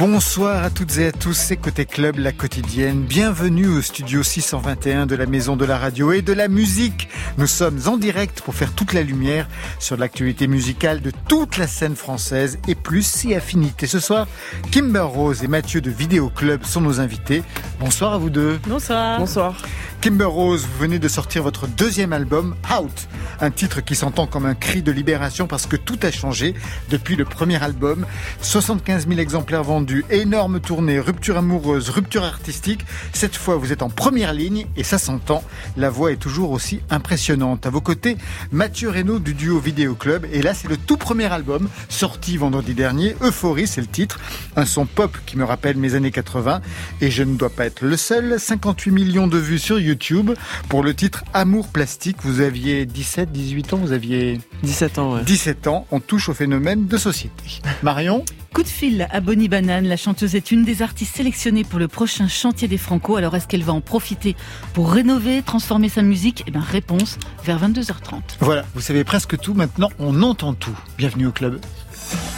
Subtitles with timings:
[0.00, 3.02] Bonsoir à toutes et à tous, c'est Côté Club, la quotidienne.
[3.02, 7.10] Bienvenue au studio 621 de la Maison de la Radio et de la Musique.
[7.36, 9.46] Nous sommes en direct pour faire toute la lumière
[9.78, 13.86] sur l'actualité musicale de toute la scène française et plus si affinité.
[13.86, 14.26] Ce soir,
[14.70, 17.42] Kimber Rose et Mathieu de Vidéo Club sont nos invités.
[17.78, 18.58] Bonsoir à vous deux.
[18.66, 19.18] Bonsoir.
[19.18, 19.54] Bonsoir.
[20.00, 23.06] Kimber Rose, vous venez de sortir votre deuxième album, Out.
[23.42, 26.54] Un titre qui s'entend comme un cri de libération parce que tout a changé
[26.88, 28.06] depuis le premier album.
[28.40, 32.86] 75 000 exemplaires vendus, énorme tournée, rupture amoureuse, rupture artistique.
[33.12, 35.44] Cette fois, vous êtes en première ligne et ça s'entend.
[35.76, 37.66] La voix est toujours aussi impressionnante.
[37.66, 38.16] À vos côtés,
[38.52, 40.26] Mathieu Reynaud du duo Vidéo Club.
[40.32, 43.16] Et là, c'est le tout premier album sorti vendredi dernier.
[43.20, 44.18] Euphorie, c'est le titre.
[44.56, 46.62] Un son pop qui me rappelle mes années 80.
[47.02, 48.40] Et je ne dois pas être le seul.
[48.40, 50.30] 58 millions de vues sur YouTube YouTube
[50.68, 52.16] pour le titre Amour plastique.
[52.22, 55.14] Vous aviez 17, 18 ans, vous aviez 17 ans.
[55.14, 55.24] Ouais.
[55.24, 55.86] 17 ans.
[55.90, 57.60] On touche au phénomène de société.
[57.82, 59.86] Marion Coup de fil à Bonnie Banane.
[59.86, 63.16] La chanteuse est une des artistes sélectionnées pour le prochain chantier des Franco.
[63.16, 64.34] Alors est-ce qu'elle va en profiter
[64.74, 66.42] pour rénover, transformer sa musique?
[66.48, 68.20] Eh bien, réponse vers 22h30.
[68.40, 69.54] Voilà, vous savez presque tout.
[69.54, 70.76] Maintenant, on entend tout.
[70.98, 71.60] Bienvenue au club.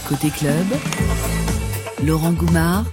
[0.07, 0.67] Côté club,
[2.05, 2.85] Laurent Goumard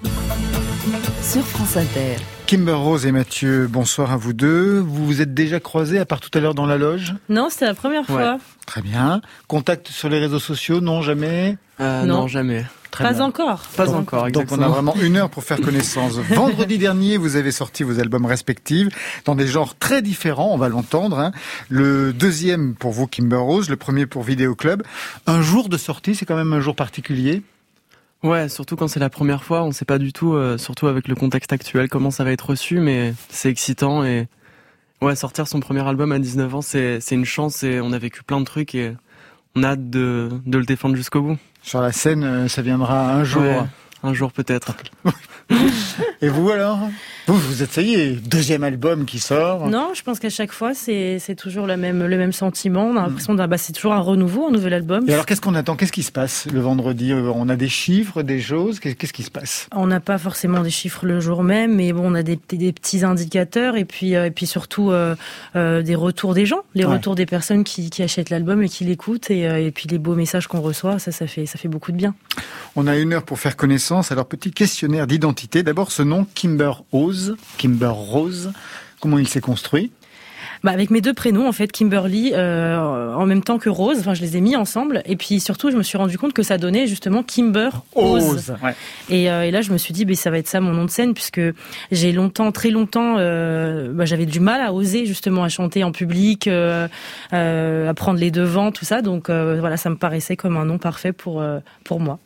[1.22, 2.16] sur France Inter.
[2.50, 4.80] Kimber Rose et Mathieu, bonsoir à vous deux.
[4.80, 7.68] Vous vous êtes déjà croisés à part tout à l'heure dans la loge Non, c'était
[7.68, 8.34] la première fois.
[8.34, 8.38] Ouais.
[8.66, 9.22] Très bien.
[9.48, 12.22] Contact sur les réseaux sociaux Non, jamais euh, non.
[12.22, 12.28] non.
[12.28, 12.66] jamais.
[12.90, 13.26] Très pas bien.
[13.26, 13.60] encore.
[13.78, 14.58] Pas Donc, encore, exactement.
[14.58, 16.14] Donc on a vraiment une heure pour faire connaissance.
[16.32, 18.88] Vendredi dernier, vous avez sorti vos albums respectifs
[19.26, 21.20] dans des genres très différents, on va l'entendre.
[21.20, 21.32] Hein.
[21.70, 24.82] Le deuxième pour vous, Kimber Rose, le premier pour Vidéo Club.
[25.28, 27.44] Un jour de sortie, c'est quand même un jour particulier
[28.24, 31.08] Ouais, surtout quand c'est la première fois, on sait pas du tout, euh, surtout avec
[31.08, 34.28] le contexte actuel, comment ça va être reçu, mais c'est excitant et
[35.02, 37.98] ouais, sortir son premier album à 19 ans, c'est c'est une chance et on a
[37.98, 38.94] vécu plein de trucs et
[39.56, 41.38] on a hâte de de le défendre jusqu'au bout.
[41.62, 43.42] Sur la scène, euh, ça viendra un jour.
[43.42, 43.64] Ouais,
[44.04, 44.76] un jour peut-être.
[46.22, 46.80] et vous alors?
[47.28, 49.68] Vous, vous êtes, ça y est, deuxième album qui sort.
[49.68, 52.86] Non, je pense qu'à chaque fois, c'est toujours le même, le même sentiment.
[52.86, 55.06] On a l'impression que bah, c'est toujours un renouveau, un nouvel album.
[55.08, 55.76] Et alors, qu'est-ce qu'on attend?
[55.76, 57.14] Qu'est-ce qui se passe le vendredi?
[57.14, 58.80] On a des chiffres, des choses?
[58.80, 59.68] Qu'est-ce qui se passe?
[59.76, 62.74] On n'a pas forcément des chiffres le jour même, mais bon, on a des, des
[62.74, 65.16] petits indicateurs et puis, euh, et puis surtout euh,
[65.56, 66.94] euh, des retours des gens, les ouais.
[66.94, 69.98] retours des personnes qui, qui achètent l'album et qui l'écoutent et, euh, et puis les
[70.00, 72.16] beaux messages qu'on reçoit, ça, ça fait, ça fait beaucoup de bien.
[72.76, 73.89] On a une heure pour faire connaissance.
[73.92, 75.64] Alors, petit questionnaire d'identité.
[75.64, 77.36] D'abord, ce nom, Kimber Rose.
[77.58, 78.52] Kimber Rose.
[79.00, 79.92] Comment il s'est construit?
[80.64, 84.14] Bah avec mes deux prénoms en fait Kimberly euh, en même temps que Rose enfin
[84.14, 86.58] je les ai mis ensemble et puis surtout je me suis rendu compte que ça
[86.58, 88.76] donnait justement Kimber Rose ouais.
[89.10, 90.84] et, euh, et, là je me suis dit bah, ça va être ça mon nom
[90.84, 91.40] de scène puisque
[91.92, 95.94] j'ai longtemps très longtemps euh, bah, j'avais du mal à oser justement à chanter en
[95.94, 96.90] public à
[97.96, 101.42] prendre les devants tout ça donc voilà ça me paraissait comme un nom parfait pour
[101.86, 102.20] pour moi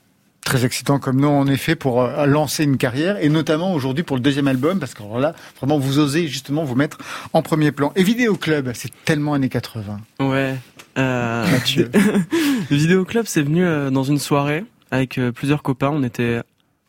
[0.45, 4.17] Très excitant comme nom, en effet, pour euh, lancer une carrière, et notamment aujourd'hui pour
[4.17, 6.97] le deuxième album, parce que là, vraiment, vous osez justement vous mettre
[7.31, 7.93] en premier plan.
[7.95, 10.01] Et Vidéo Club, c'est tellement années 80.
[10.19, 10.55] Ouais.
[10.97, 11.49] Euh...
[11.49, 11.89] Mathieu.
[12.69, 15.91] Vidéo Club, c'est venu euh, dans une soirée avec euh, plusieurs copains.
[15.91, 16.41] On était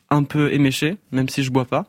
[0.09, 1.85] un peu éméchés, même si je bois pas.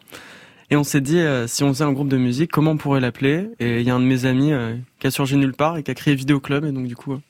[0.71, 3.49] Et on s'est dit, si on faisait un groupe de musique, comment on pourrait l'appeler?
[3.61, 4.51] Et il y a un de mes amis
[4.99, 7.21] qui a surgi nulle part et qui a créé Vidéo Club, et donc du coup,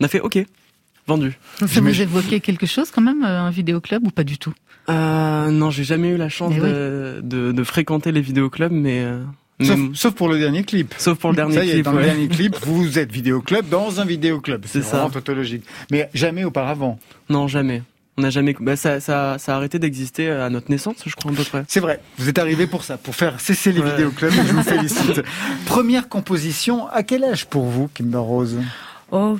[0.00, 0.38] on a fait OK
[1.06, 1.38] vendu.
[1.66, 4.52] Ça vous évoquait quelque chose quand même, un vidéoclub ou pas du tout?
[4.88, 7.28] Euh, Non, j'ai jamais eu la chance de, oui.
[7.28, 9.02] de, de, fréquenter les vidéoclubs, mais...
[9.04, 9.22] Euh,
[9.94, 10.94] sauf, pour le dernier clip.
[10.98, 11.84] Sauf pour le dernier ça y est, clip.
[11.86, 12.00] Dans ouais.
[12.02, 14.64] le dernier clip, vous êtes vidéoclub dans un vidéoclub.
[14.66, 14.96] C'est ça.
[14.98, 15.64] vraiment tautologique.
[15.90, 16.98] Mais jamais auparavant.
[17.30, 17.82] Non, jamais.
[18.18, 18.54] On n'a jamais.
[18.60, 21.64] Bah, ça, ça, ça a arrêté d'exister à notre naissance, je crois à peu près.
[21.68, 22.00] C'est vrai.
[22.18, 23.90] Vous êtes arrivé pour ça, pour faire cesser les Ouais.
[23.90, 24.32] vidéoclubs.
[24.32, 25.22] et Je vous félicite.
[25.66, 26.86] Première composition.
[26.88, 28.58] À quel âge pour vous, Kimber Rose?
[29.10, 29.38] Oh,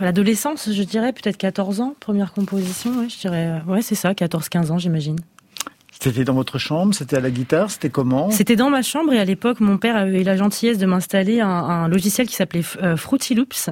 [0.00, 4.12] l'adolescence, je dirais, peut-être 14 ans, première composition, ouais, je dirais, euh, ouais, c'est ça,
[4.12, 5.16] 14-15 ans, j'imagine.
[5.98, 8.30] C'était dans votre chambre C'était à la guitare C'était comment?
[8.30, 11.40] C'était dans ma chambre et à l'époque, mon père avait eu la gentillesse de m'installer
[11.40, 13.70] un, un logiciel qui s'appelait euh, Fruity Loops,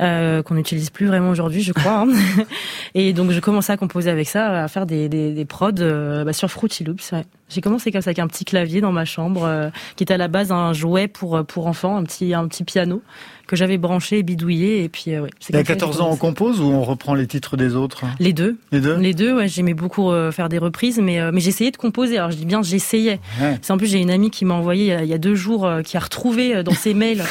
[0.00, 2.00] euh, qu'on n'utilise plus vraiment aujourd'hui, je crois.
[2.00, 2.08] hein.
[2.94, 6.24] et donc, je commençais à composer avec ça, à faire des, des, des prods euh,
[6.24, 7.12] bah, sur Fruity Loops.
[7.12, 7.24] Ouais.
[7.48, 10.18] J'ai commencé comme ça avec un petit clavier dans ma chambre, euh, qui était à
[10.18, 13.02] la base un jouet pour pour enfants, un petit un petit piano
[13.46, 14.82] que j'avais branché et bidouillé.
[14.82, 16.60] Et puis, euh, ouais, c'est Et à comme ça que 14 j'ai ans, on compose
[16.60, 18.04] ou on reprend les titres des autres?
[18.18, 18.58] Les deux.
[18.72, 18.96] Les deux?
[18.96, 22.18] Les deux, ouais, j'aimais beaucoup euh, faire des reprises, mais, euh, mais j'essayais de composer.
[22.18, 23.20] Alors je dis bien j'essayais.
[23.40, 23.56] Ouais.
[23.62, 25.18] C'est en plus j'ai une amie qui m'a envoyé il y a- il y a
[25.18, 27.22] deux jours, euh, qui a retrouvé euh, dans ses mails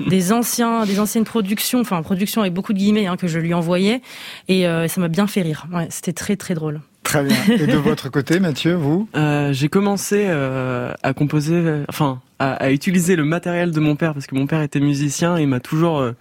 [0.00, 3.54] des anciens, des anciennes productions, enfin productions avec beaucoup de guillemets hein, que je lui
[3.54, 4.02] envoyais,
[4.48, 5.66] et euh, ça m'a bien fait rire.
[5.72, 6.80] Ouais, c'était très très drôle.
[7.02, 7.36] Très bien.
[7.48, 9.08] Et de votre côté, Mathieu, vous?
[9.16, 13.96] Euh, j'ai commencé euh, à composer, euh, enfin, à, à utiliser le matériel de mon
[13.96, 16.12] père parce que mon père était musicien et il m'a toujours euh,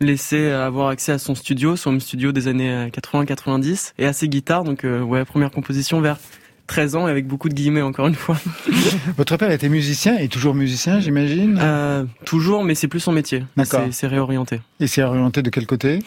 [0.00, 4.28] laissé avoir accès à son studio, son home studio des années 80-90 et à ses
[4.28, 4.64] guitares.
[4.64, 6.16] Donc, euh, ouais, première composition vers
[6.66, 8.36] 13 ans et avec beaucoup de guillemets encore une fois.
[9.16, 11.58] Votre père était musicien et toujours musicien, j'imagine?
[11.60, 13.44] Euh, Toujours, mais c'est plus son métier.
[13.56, 13.82] D'accord.
[13.90, 14.60] C'est réorienté.
[14.80, 15.98] Et c'est orienté de quel côté?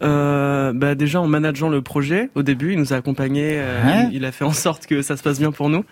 [0.00, 4.24] Euh, bah déjà en manageant le projet au début, il nous a accompagnés, euh, il
[4.24, 5.84] a fait en sorte que ça se passe bien pour nous.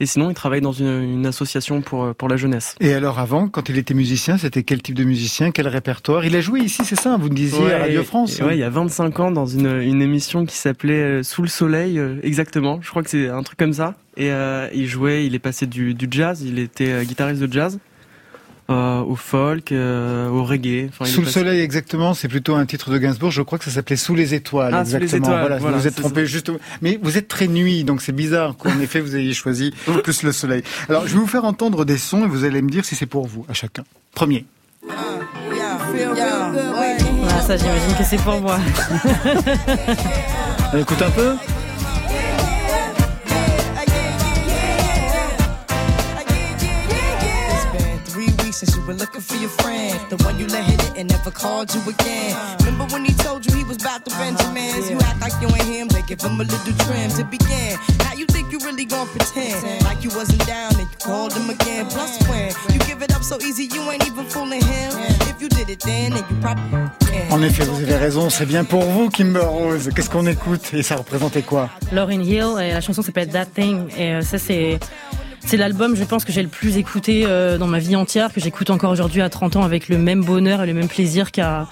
[0.00, 2.74] Et sinon, il travaille dans une, une, association pour pour la jeunesse.
[2.80, 6.24] Et alors avant, quand il était musicien, c'était quel type de musicien, quel répertoire?
[6.24, 8.38] Il a joué ici, c'est ça Vous me disiez à Radio France.
[8.40, 11.48] Ouais, il y a 25 ans dans une une émission qui s'appelait euh, Sous le
[11.48, 12.80] soleil, euh, exactement.
[12.82, 13.94] Je crois que c'est un truc comme ça.
[14.16, 17.78] Et euh, il jouait, il est passé du, du jazz, il était guitariste de jazz
[18.70, 20.88] euh, au folk, euh, au reggae.
[20.90, 22.12] Enfin, Sous le soleil, exactement.
[22.12, 23.30] C'est plutôt un titre de Gainsbourg.
[23.30, 24.74] Je crois que ça s'appelait Sous les étoiles.
[24.74, 25.08] Ah, exactement.
[25.08, 26.52] Sous les étoiles, voilà, voilà, vous êtes trompé juste.
[26.82, 29.72] Mais vous êtes très nuit, donc c'est bizarre qu'en effet vous ayez choisi
[30.02, 30.62] plus le soleil.
[30.88, 33.06] Alors, je vais vous faire entendre des sons et vous allez me dire si c'est
[33.06, 33.84] pour vous, à chacun.
[34.14, 34.44] Premier.
[37.30, 38.58] Ah, ça, j'imagine que c'est pour moi.
[40.78, 41.34] Écoute un peu?
[48.58, 49.94] Since you were looking for your friend.
[50.10, 52.34] The one you let hit it and never called you again.
[52.58, 54.90] Remember when he told you he was about to Benjamins?
[54.90, 57.78] You act like you ain't him, they give him a little trim to begin.
[58.00, 61.48] Now you think you really gonna pretend like you wasn't down and you called him
[61.50, 61.86] again.
[61.86, 64.90] Plus when you give it up so easy, you ain't even fooling him.
[65.30, 66.88] If you did it then, then you probably
[67.30, 69.90] En effet, vous avez raison, c'est bien pour vous, Kimber Rose.
[69.94, 71.68] Qu'est-ce qu'on écoute et ça représentait quoi?
[71.92, 74.80] Lauryn Hill, et la chanson s'appelle That Thing, et euh, ça c'est
[75.44, 78.40] c'est l'album, je pense, que j'ai le plus écouté euh, dans ma vie entière, que
[78.40, 81.66] j'écoute encore aujourd'hui à 30 ans avec le même bonheur et le même plaisir qu'à,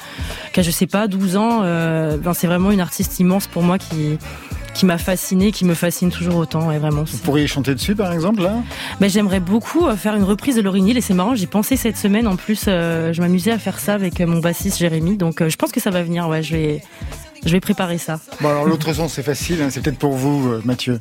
[0.53, 1.61] qu'à je sais pas, 12 ans.
[1.63, 4.19] Euh, ben c'est vraiment une artiste immense pour moi qui
[4.75, 7.05] qui m'a fasciné, qui me fascine toujours autant, et vraiment.
[7.05, 8.57] Vous pourriez chanter dessus, par exemple, là?
[9.01, 11.77] Ben, J'aimerais beaucoup euh, faire une reprise de Lauryn Hill, et c'est marrant, j'y pensé
[11.77, 15.57] cette semaine, en plus, je m'amusais à faire ça avec mon bassiste Jérémy, donc je
[15.57, 16.83] pense que ça va venir, ouais, je vais,
[17.47, 18.21] je vais préparer ça.
[18.43, 21.01] Bon, alors l'autre son, c'est facile, hein, c'est peut-être pour vous, Mathieu.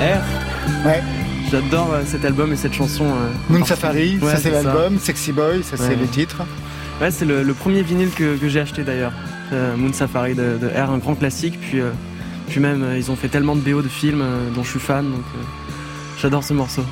[0.00, 0.86] R?
[0.86, 1.02] Ouais.
[1.50, 3.04] J'adore euh, cet album et cette chanson.
[3.04, 4.98] Euh, Moon Safari, ça c'est l'album.
[4.98, 6.42] Sexy Boy, ça c'est le titre.
[7.00, 9.12] Ouais, c'est le, premier vinyle que, j'ai acheté d'ailleurs.
[9.52, 11.58] Euh, Moon Safari de, R, un grand classique.
[11.60, 11.80] Puis,
[12.48, 14.24] puis même, ils ont fait tellement de BO de films
[14.54, 15.24] dont je suis fan, donc
[16.20, 16.84] j'adore ce morceau.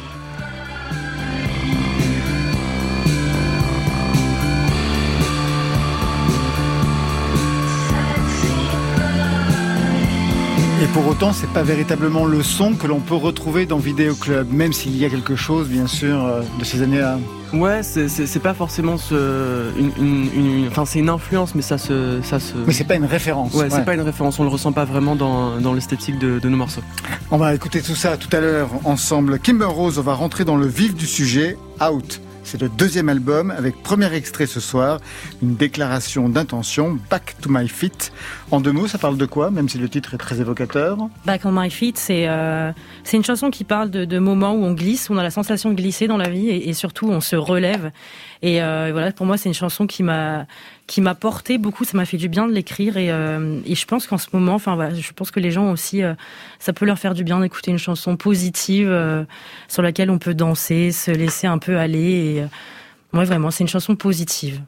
[10.93, 14.73] Pour autant, c'est pas véritablement le son que l'on peut retrouver dans Vidéo Club, même
[14.73, 17.19] s'il y a quelque chose, bien sûr, euh, de ces années-là.
[17.53, 22.55] Ouais, c'est pas forcément ce, une, enfin c'est une influence, mais ça se, ça se.
[22.67, 23.55] Mais c'est pas une référence.
[23.55, 24.39] Ouais, c'est pas une référence.
[24.39, 26.83] On le ressent pas vraiment dans, dans l'esthétique de, de nos morceaux.
[27.31, 29.39] On va écouter tout ça tout à l'heure ensemble.
[29.39, 31.57] Kimber Rose, on va rentrer dans le vif du sujet.
[31.81, 32.21] Out.
[32.45, 35.01] C'est le deuxième album avec premier extrait ce soir,
[35.43, 38.13] une déclaration d'intention, Back to My Feet.
[38.51, 40.97] En deux mots, ça parle de quoi, même si le titre est très évocateur?
[41.27, 42.73] Back on My Feet, c'est euh,
[43.13, 45.75] une chanson qui parle de, moments où on glisse, où on a la sensation de
[45.75, 47.91] glisser dans la vie et surtout on se relève.
[48.43, 50.47] Et euh, voilà, pour moi, c'est une chanson qui m'a
[50.87, 51.85] qui m'a porté beaucoup.
[51.85, 54.55] Ça m'a fait du bien de l'écrire et, euh, et je pense qu'en ce moment,
[54.55, 56.15] enfin voilà, je pense que les gens aussi, euh,
[56.59, 59.27] ça peut leur faire du bien d'écouter une chanson positive
[59.69, 61.99] sur laquelle on peut danser, se laisser un peu aller.
[61.99, 62.45] Et
[63.13, 64.61] moi, vraiment, c'est une chanson positive.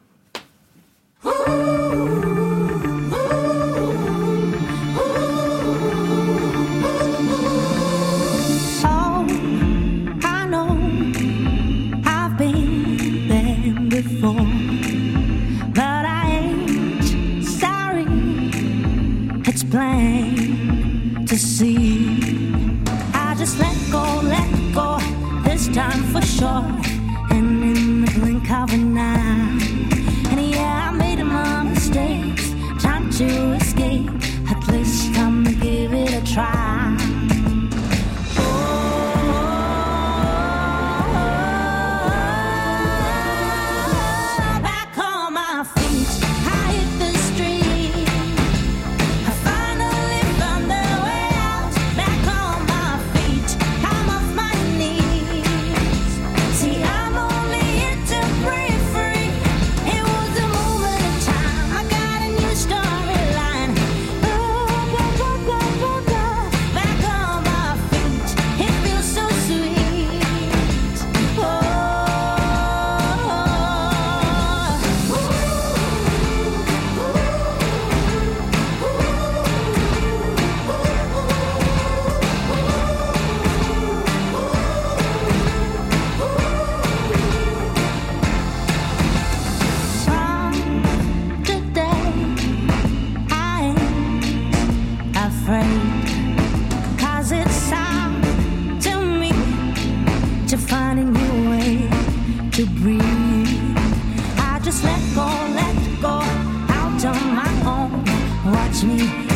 [108.84, 109.29] me.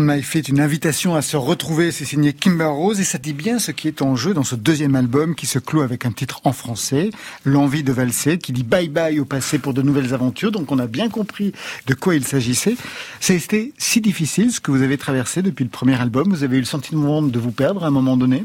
[0.00, 3.18] Back on My Feet, une invitation à se retrouver, c'est signé Kimber Rose et ça
[3.18, 6.06] dit bien ce qui est en jeu dans ce deuxième album qui se clôt avec
[6.06, 7.10] un titre en français,
[7.44, 10.78] L'envie de valser, qui dit bye bye au passé pour de nouvelles aventures, donc on
[10.78, 11.52] a bien compris
[11.86, 12.76] de quoi il s'agissait.
[13.20, 16.60] C'était si difficile ce que vous avez traversé depuis le premier album, vous avez eu
[16.60, 18.44] le sentiment de vous perdre à un moment donné?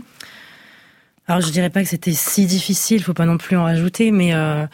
[1.27, 4.35] Alors je dirais pas que c'était si difficile, faut pas non plus en rajouter, mais
[4.35, 4.67] euh,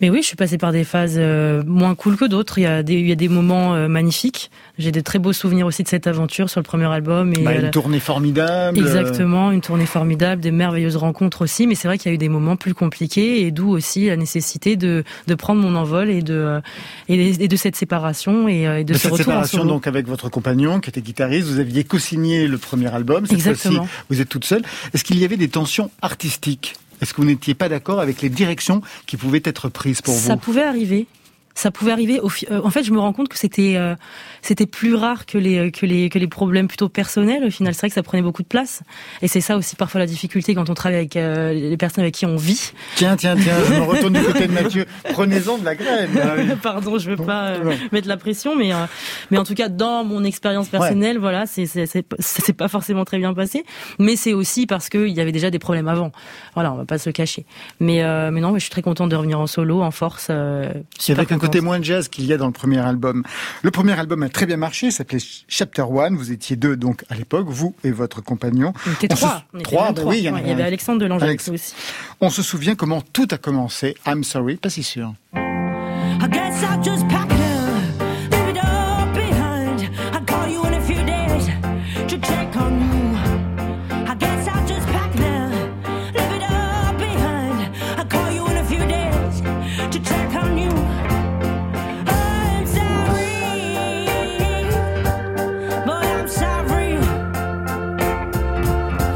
[0.00, 2.56] mais oui, je suis passée par des phases euh, moins cool que d'autres.
[2.56, 4.50] Il y a des il y a des moments euh, magnifiques.
[4.78, 7.54] J'ai de très beaux souvenirs aussi de cette aventure sur le premier album et bah,
[7.56, 8.78] une tournée formidable.
[8.78, 11.66] Exactement, une tournée formidable, des merveilleuses rencontres aussi.
[11.66, 14.16] Mais c'est vrai qu'il y a eu des moments plus compliqués et d'où aussi la
[14.16, 16.62] nécessité de de prendre mon envol et de
[17.08, 20.80] et de cette séparation et, de, de ce cette retour séparation donc avec votre compagnon
[20.80, 21.48] qui était guitariste.
[21.48, 23.26] Vous aviez co-signé le premier album.
[23.26, 23.86] Cette Exactement.
[24.08, 24.62] vous êtes toute seule.
[24.94, 26.76] Est-ce qu'il y avait des tensions artistique.
[27.00, 30.26] Est-ce que vous n'étiez pas d'accord avec les directions qui pouvaient être prises pour vous?
[30.26, 31.06] Ça pouvait arriver
[31.58, 32.20] ça pouvait arriver.
[32.20, 33.96] Euh, en fait, je me rends compte que c'était euh,
[34.42, 37.44] c'était plus rare que les que les que les problèmes plutôt personnels.
[37.44, 38.82] Au final, c'est vrai que ça prenait beaucoup de place.
[39.22, 42.14] Et c'est ça aussi parfois la difficulté quand on travaille avec euh, les personnes avec
[42.14, 42.70] qui on vit.
[42.94, 43.56] Tiens, tiens, tiens.
[43.68, 44.86] je me retourne du côté de Mathieu.
[45.10, 46.56] Prenez-en de la graine.
[46.62, 47.54] Pardon, je veux pas
[47.90, 48.70] mettre la pression, mais
[49.32, 53.18] mais en tout cas dans mon expérience personnelle, voilà, c'est c'est c'est pas forcément très
[53.18, 53.64] bien passé.
[53.98, 56.12] Mais c'est aussi parce qu'il y avait déjà des problèmes avant.
[56.54, 57.46] Voilà, on va pas se cacher.
[57.80, 58.00] Mais
[58.30, 60.30] mais non, je suis très contente de revenir en solo, en force.
[61.00, 63.22] c'est vrai qu'un témoin de jazz qu'il y a dans le premier album.
[63.62, 66.16] Le premier album a très bien marché, s'appelait Chapter One.
[66.16, 68.72] Vous étiez deux donc à l'époque, vous et votre compagnon.
[68.86, 69.44] On était trois.
[69.62, 71.74] trois, bah oui, il y, avait Alexandre Delanger aussi.
[72.20, 73.96] On se souvient comment tout a commencé.
[74.06, 75.14] I'm sorry, pas si sûr.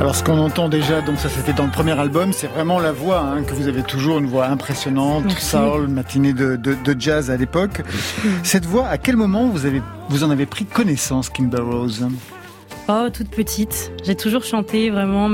[0.02, 2.90] Alors ce qu'on entend déjà, donc ça c'était dans le premier album, c'est vraiment la
[2.90, 7.36] voix hein, que vous avez toujours, une voix impressionnante, soul, matinée de, de, jazz à
[7.36, 7.82] l'époque.
[8.42, 12.04] Cette voix, à quel moment vous avez vous en avez pris connaissance, Kimber Rose?
[12.88, 13.92] Oh, toute petite.
[14.04, 15.30] J'ai toujours chanté, vraiment.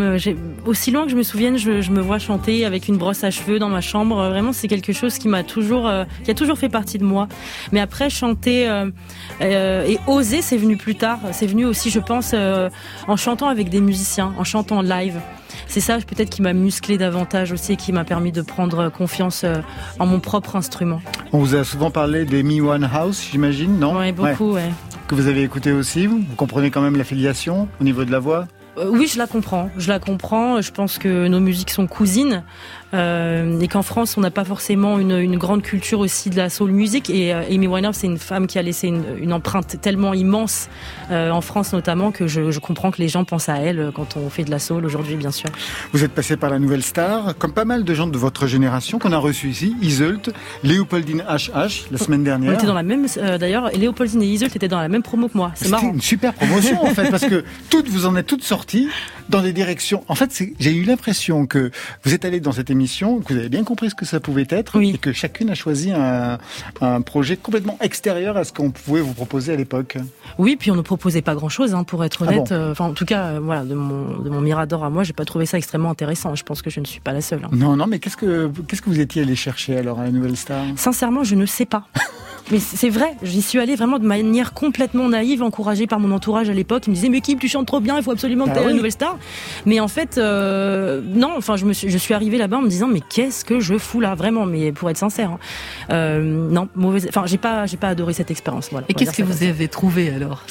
[0.66, 3.58] Aussi loin que je me souvienne, je, me vois chanter avec une brosse à cheveux
[3.58, 4.16] dans ma chambre.
[4.28, 7.26] Vraiment, c'est quelque chose qui m'a toujours, euh, qui a toujours fait partie de moi.
[7.72, 8.90] Mais après, chanter euh,
[9.40, 11.20] euh, et oser, c'est venu plus tard.
[11.32, 15.18] C'est venu aussi, je pense, en chantant avec des musiciens, en chantant live.
[15.66, 19.44] C'est ça peut-être qui m'a musclé davantage aussi et qui m'a permis de prendre confiance
[19.98, 21.00] en mon propre instrument.
[21.32, 23.98] On vous a souvent parlé des Me One House, j'imagine, non?
[23.98, 24.70] Oui, beaucoup, ouais
[25.08, 28.46] que vous avez écouté aussi Vous comprenez quand même l'affiliation au niveau de la voix?
[28.76, 29.70] Euh, oui, je la comprends.
[29.78, 30.60] Je la comprends.
[30.60, 32.44] Je pense que nos musiques sont cousines
[32.94, 36.48] euh, et qu'en France, on n'a pas forcément une, une, grande culture aussi de la
[36.48, 37.10] soul music.
[37.10, 40.68] Et euh, Amy Winehouse, c'est une femme qui a laissé une, une empreinte tellement immense
[41.10, 44.16] euh, en France notamment que je, je, comprends que les gens pensent à elle quand
[44.16, 45.50] on fait de la soul aujourd'hui, bien sûr.
[45.92, 48.98] Vous êtes passé par la Nouvelle Star, comme pas mal de gens de votre génération
[48.98, 50.30] qu'on a reçu ici, Iseult,
[50.62, 52.52] Léopoldine HH la semaine dernière.
[52.52, 53.06] On était dans la même,
[53.38, 55.52] d'ailleurs, Léopoldine et Iseult étaient dans la même promo que moi.
[55.54, 55.92] C'est marrant.
[55.92, 58.88] une super promotion en fait parce que toutes vous en êtes toutes sorties
[59.28, 60.04] dans des directions.
[60.08, 61.70] En fait, j'ai eu l'impression que
[62.04, 64.46] vous êtes allé dans cette émission, que vous avez bien compris ce que ça pouvait
[64.50, 66.38] être, et que chacune a choisi un,
[66.80, 69.96] un, projet complètement extérieur à ce qu'on pouvait vous proposer à l'époque.
[70.38, 72.52] Oui, puis on ne proposait pas grand-chose, hein, pour être ah honnête.
[72.52, 75.24] Enfin, en tout cas, euh, voilà, de mon, de mon mirador à moi, j'ai pas
[75.24, 76.34] trouvé ça extrêmement intéressant.
[76.34, 77.44] Je pense que je ne suis pas la seule.
[77.44, 77.50] Hein.
[77.52, 80.36] Non, non, mais qu'est-ce que qu'est-ce que vous étiez allé chercher alors à la Nouvelle
[80.36, 80.64] Star?
[80.76, 81.84] Sincèrement, je ne sais pas.
[82.50, 86.48] Mais c'est vrai, j'y suis allée vraiment de manière complètement naïve, encouragée par mon entourage
[86.48, 86.84] à l'époque.
[86.86, 88.66] Il me disait, mais Kim, tu chantes trop bien, il faut absolument que tu ah
[88.66, 89.18] la nouvelle star.
[89.66, 92.68] Mais en fait, euh, non, enfin, je, me suis, je suis arrivée là-bas en me
[92.68, 95.32] disant, mais qu'est-ce que je fous là, vraiment, mais pour être sincère.
[95.32, 95.38] Hein.
[95.90, 98.68] Euh, non, mauvaise, enfin, j'ai pas, j'ai pas adoré cette expérience.
[98.70, 100.44] Voilà, Et qu'est-ce que vous avez trouvé alors?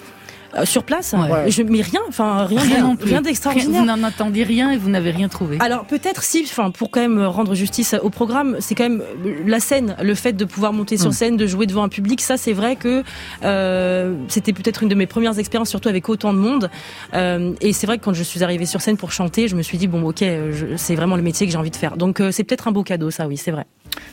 [0.58, 1.16] Euh, sur place.
[1.48, 3.82] Je, mais rien, enfin rien, rien, d'extraordinaire.
[3.82, 4.04] Vous n'en
[4.44, 5.58] rien et vous n'avez rien trouvé.
[5.60, 9.04] Alors peut-être si, enfin pour quand même rendre justice au programme, c'est quand même
[9.46, 11.14] la scène, le fait de pouvoir monter sur hmm.
[11.14, 12.22] scène, de jouer devant un public.
[12.22, 13.04] Ça, c'est vrai que
[13.44, 16.70] euh, c'était peut-être une de mes premières expériences, surtout avec autant de monde.
[17.14, 19.62] Euh, et c'est vrai que quand je suis arrivée sur scène pour chanter, je me
[19.62, 20.24] suis dit bon, ok,
[20.76, 21.98] c'est vraiment le métier que j'ai envie de faire.
[21.98, 23.66] Donc c'est peut-être un beau cadeau, ça, oui, c'est vrai.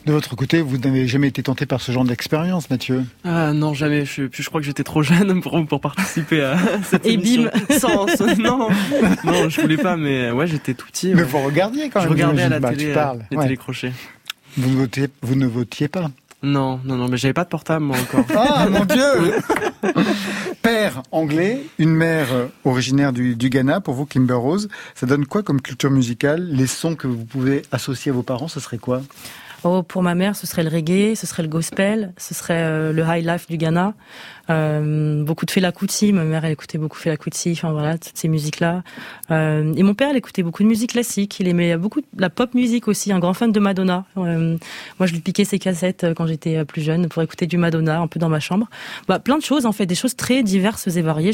[0.06, 3.04] De votre côté, vous n'avez jamais été tenté par ce genre d'expérience, Mathieu?
[3.24, 4.04] Ah non, jamais.
[4.04, 8.06] Je, je crois que j'étais trop jeune pour, pour participer à cette Et bim Sans,
[8.38, 8.68] non,
[9.24, 11.14] non, je voulais pas, mais ouais, j'étais tout petit.
[11.14, 12.08] Mais vous regardiez quand même.
[12.08, 13.24] Je regardais à la bah, télé, parles.
[13.30, 13.44] les ouais.
[13.44, 13.92] télécrochets.
[14.58, 16.10] Vous, ne votiez, vous ne votiez pas?
[16.42, 18.26] Non, non, non, mais j'avais pas de portable moi encore.
[18.36, 19.40] ah mon Dieu
[20.60, 25.24] Père anglais, une mère euh, originaire du, du, Ghana, pour vous Kimber Rose, ça donne
[25.24, 26.46] quoi comme culture musicale?
[26.50, 29.00] Les sons que vous pouvez associer à vos parents, ce serait quoi?
[29.64, 33.02] Oh, pour ma mère, ce serait le reggae, ce serait le gospel, ce serait le
[33.02, 33.94] high life du Ghana.
[34.50, 38.16] Euh, beaucoup de Fela Kuti, ma mère elle écoutait beaucoup Fela Kuti, enfin voilà toutes
[38.16, 38.82] ces musiques là.
[39.30, 42.54] Euh, et mon père il écoutait beaucoup de musique classique, il aimait beaucoup la pop
[42.54, 44.04] musique aussi, un grand fan de Madonna.
[44.16, 44.56] Euh,
[44.98, 48.06] moi je lui piquais ses cassettes quand j'étais plus jeune pour écouter du Madonna un
[48.06, 48.68] peu dans ma chambre.
[49.08, 51.32] Bah, plein de choses en fait, des choses très diverses et variées.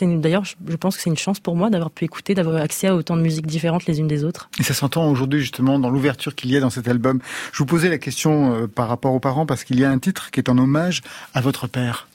[0.00, 2.94] D'ailleurs je, pense que c'est une chance pour moi d'avoir pu écouter, d'avoir accès à
[2.94, 4.48] autant de musiques différentes les unes des autres.
[4.58, 7.20] Et ça s'entend aujourd'hui justement dans l'ouverture qu'il y a dans cet album.
[7.52, 10.30] Je vous posais la question par rapport aux parents parce qu'il y a un titre
[10.30, 11.02] qui est en hommage
[11.34, 12.09] à votre père.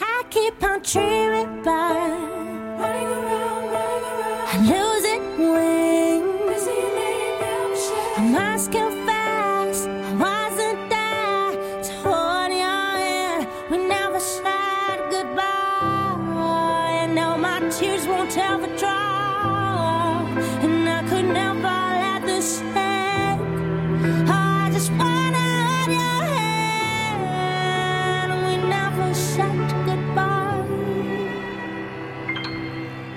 [0.00, 2.07] I keep on dreaming by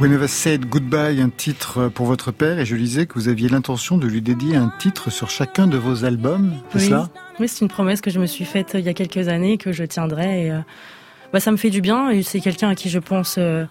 [0.01, 3.49] We Never Said Goodbye, un titre pour votre père, et je lisais que vous aviez
[3.49, 6.85] l'intention de lui dédier un titre sur chacun de vos albums, c'est oui.
[6.85, 7.09] cela?
[7.39, 9.71] Oui, c'est une promesse que je me suis faite il y a quelques années, que
[9.71, 10.57] je tiendrai, et euh,
[11.31, 13.65] bah, ça me fait du bien, et c'est quelqu'un à qui je pense euh,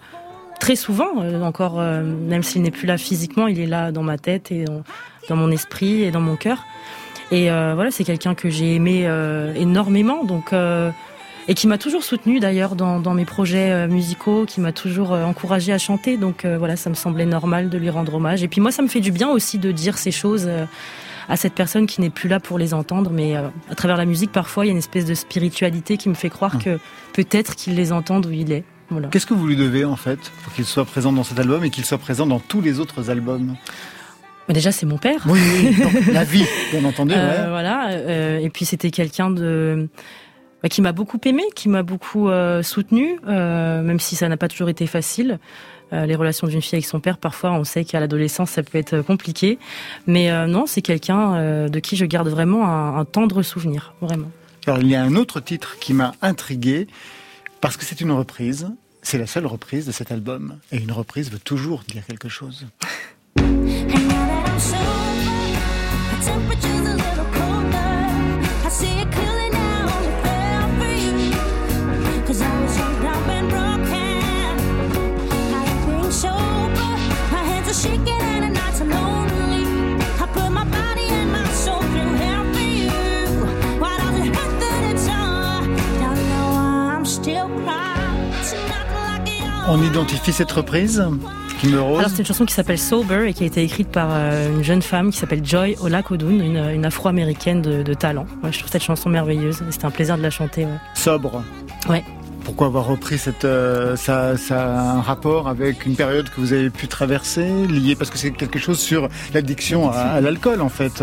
[0.61, 4.17] très souvent, euh, encore, même s'il n'est plus là physiquement, il est là dans ma
[4.17, 4.83] tête, et dans,
[5.27, 6.63] dans mon esprit, et dans mon cœur.
[7.33, 9.05] Et voilà, c'est quelqu'un que j'ai aimé
[9.57, 10.53] énormément, donc
[11.47, 15.13] et qui m'a toujours soutenu d'ailleurs dans, dans, mes projets euh, musicaux, qui m'a toujours
[15.13, 16.17] euh, encouragé à chanter.
[16.17, 18.43] Donc euh, voilà, ça me semblait normal de lui rendre hommage.
[18.43, 20.49] Et puis moi, ça me fait du bien aussi de dire ces choses
[21.29, 24.31] à cette personne qui n'est plus là pour les entendre, mais à travers la musique,
[24.31, 26.79] parfois, il y a une espèce de spiritualité qui me fait croire que
[27.13, 28.63] peut-être qu'il les entende où il est.
[28.89, 29.07] Voilà.
[29.07, 31.69] Qu'est-ce que vous lui devez en fait pour qu'il soit présent dans cet album et
[31.69, 33.55] qu'il soit présent dans tous les autres albums?
[34.47, 35.23] Mais déjà, c'est mon père.
[35.27, 37.13] Oui, oui donc, la vie, bien entendu.
[37.15, 37.49] Euh, ouais.
[37.49, 37.89] Voilà.
[37.91, 40.01] Euh, et puis, c'était quelqu'un de bah,
[40.69, 44.47] qui m'a beaucoup aimé, qui m'a beaucoup euh, soutenu, euh, même si ça n'a pas
[44.47, 45.39] toujours été facile.
[45.93, 48.77] Euh, les relations d'une fille avec son père, parfois, on sait qu'à l'adolescence, ça peut
[48.77, 49.59] être compliqué.
[50.07, 53.93] Mais euh, non, c'est quelqu'un euh, de qui je garde vraiment un, un, tendre souvenir,
[53.99, 54.31] vraiment.
[54.67, 56.87] Alors, il y a un autre titre qui m'a intrigué,
[57.59, 58.69] parce que c'est une reprise.
[59.01, 60.59] C'est la seule reprise de cet album.
[60.71, 62.65] Et une reprise veut toujours dire quelque chose.
[89.73, 90.99] On identifie cette reprise
[91.63, 94.65] Alors c'est une chanson qui s'appelle Sober et qui a été écrite par euh, une
[94.65, 98.25] jeune femme qui s'appelle Joy Olakodun, une, une afro-américaine de, de, talent.
[98.43, 99.63] Ouais, je trouve cette chanson merveilleuse.
[99.69, 100.65] C'était un plaisir de la chanter.
[100.65, 100.77] Ouais.
[100.93, 101.41] Sobre.
[101.87, 102.03] Ouais.
[102.43, 106.51] Pourquoi avoir repris cette euh, ça, ça a un rapport avec une période que vous
[106.51, 110.69] avez pu traverser liée parce que c'est quelque chose sur l'addiction à, à l'alcool en
[110.69, 111.01] fait.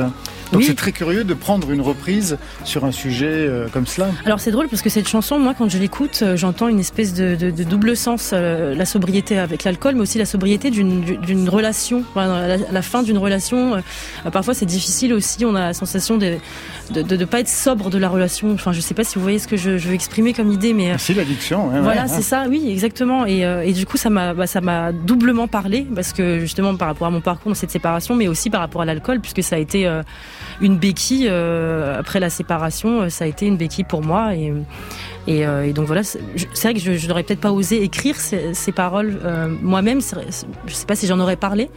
[0.52, 0.66] Donc Oui.
[0.66, 4.08] c'est très curieux de prendre une reprise sur un sujet euh, comme cela.
[4.24, 7.12] Alors c'est drôle parce que cette chanson, moi quand je l'écoute, euh, j'entends une espèce
[7.14, 11.48] de, de, de double sens, euh, la sobriété avec l'alcool, mais aussi la sobriété d'une
[11.48, 13.76] relation, la, la fin d'une relation.
[13.76, 16.37] euh, parfois c'est difficile aussi, on a la sensation de
[16.90, 18.50] de pas être sobre de la relation.
[18.52, 20.72] Enfin je sais pas si vous voyez ce que je, je veux exprimer comme idée,
[20.72, 21.68] mais euh, C'est l'addiction.
[21.82, 23.26] Voilà, ouais, c'est ça, oui, exactement.
[23.26, 26.74] Et, euh, et du coup, ça m'a, bah, ça m'a doublement parlé parce que justement
[26.76, 29.42] par rapport à mon parcours dans cette séparation, mais aussi par rapport à l'alcool, puisque
[29.42, 29.87] ça a été
[30.61, 33.03] une béquille euh, après la séparation.
[33.03, 34.53] euh, Ça a été une béquille pour moi et
[35.27, 36.18] et, euh, et donc voilà, c'est
[36.62, 39.18] vrai que je, je n'aurais peut-être pas osé écrire ces, ces paroles
[39.61, 40.01] moi-même.
[40.66, 41.68] Je sais pas si j'en aurais parlé,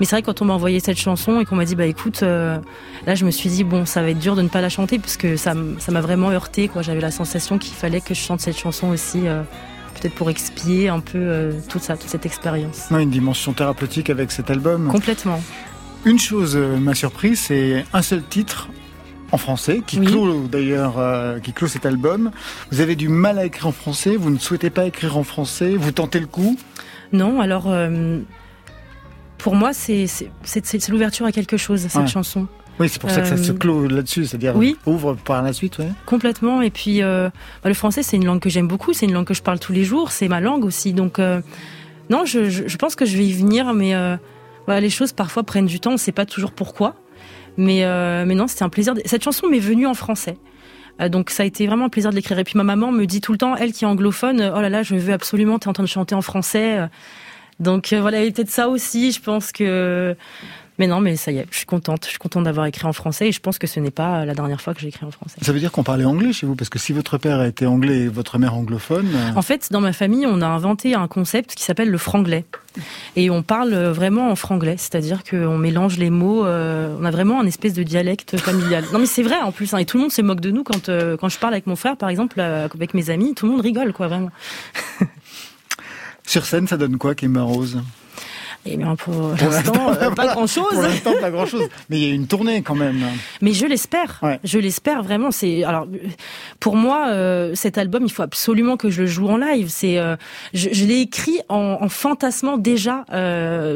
[0.00, 1.86] mais c'est vrai que quand on m'a envoyé cette chanson et qu'on m'a dit bah
[1.86, 4.68] écoute, là je me suis dit bon ça va être dur de ne pas la
[4.70, 6.82] chanter parce que ça m'a vraiment heurté quoi.
[6.82, 9.22] J'avais la sensation qu'il fallait que je chante cette chanson aussi.
[10.00, 12.84] Peut-être pour expier un peu euh, toute ça, toute cette expérience.
[12.90, 14.88] Ouais, une dimension thérapeutique avec cet album.
[14.92, 15.40] Complètement.
[16.06, 18.68] Une chose euh, m'a surpris, c'est un seul titre
[19.32, 20.06] en français qui Oui.
[20.06, 22.30] clôt d'ailleurs euh, qui clôt cet album.
[22.70, 25.74] Vous avez du mal à écrire en français, vous ne souhaitez pas écrire en français,
[25.76, 26.56] vous tentez le coup?
[27.12, 28.20] Non, alors euh,
[29.38, 30.06] pour moi, c'est
[30.88, 32.06] l'ouverture à quelque chose, cette Ouais.
[32.06, 32.46] chanson.
[32.78, 34.76] Oui, c'est pour ça que ça Euh, se clôt là-dessus, c'est-à-dire oui.
[34.86, 35.88] ouvre par la suite, ouais.
[36.04, 36.60] Complètement.
[36.62, 37.30] Et puis, euh,
[37.64, 38.92] bah, le français, c'est une langue que j'aime beaucoup.
[38.92, 40.12] C'est une langue que je parle tous les jours.
[40.12, 40.92] C'est ma langue aussi.
[40.92, 41.40] Donc, euh,
[42.10, 43.94] non, je, pense que je vais y venir, mais
[44.68, 45.90] les choses parfois prennent du temps.
[45.90, 46.96] On ne sait pas toujours pourquoi.
[47.56, 48.94] Mais, euh, mais non, c'était un plaisir.
[49.04, 50.36] Cette chanson m'est venue en français.
[51.00, 52.38] Euh, donc ça a été vraiment un plaisir de l'écrire.
[52.38, 54.68] Et puis ma maman me dit tout le temps, elle qui est anglophone, oh là
[54.68, 56.88] là, je veux absolument, t'es en train de chanter en français.
[57.60, 59.12] Donc euh, voilà, il y a peut-être ça aussi.
[59.12, 60.16] Je pense que
[60.78, 62.04] Mais non, mais ça y est, je suis contente.
[62.04, 64.34] Je suis contente d'avoir écrit en français et je pense que ce n'est pas la
[64.34, 65.38] dernière fois que j'ai écrit en français.
[65.42, 66.54] Ça veut dire qu'on parlait anglais chez vous?
[66.54, 69.08] Parce que si votre père était anglais et votre mère anglophone...
[69.14, 72.44] Euh, en fait, dans ma famille, on a inventé un concept qui s'appelle le franglais.
[73.16, 77.40] Et on parle vraiment en franglais, c'est-à-dire qu'on mélange les mots, euh, on a vraiment
[77.40, 78.84] un espèce de dialecte familial.
[78.92, 80.62] Non mais c'est vrai en plus, hein, et tout le monde se moque de nous
[80.62, 83.52] quand, euh, quand je parle avec mon frère, par exemple, avec mes amis, tout le
[83.52, 84.30] monde rigole, quoi, vraiment.
[86.26, 87.80] Sur scène, ça donne quoi, Kimber Rose?
[88.66, 90.66] Eh bien, pour, l'instant, euh, pas grand-chose.
[90.70, 91.68] Pour l'instant, pas grand-chose.
[91.88, 93.00] Mais il y a une tournée quand même.
[93.40, 94.20] Mais je l'espère.
[94.44, 95.30] Je l'espère vraiment.
[95.30, 95.86] C'est alors
[96.60, 99.68] pour moi, euh, cet album, il faut absolument que je le joue en live.
[99.68, 100.16] C'est, euh,
[100.54, 103.04] je, je l'ai écrit en, en, fantasmant déjà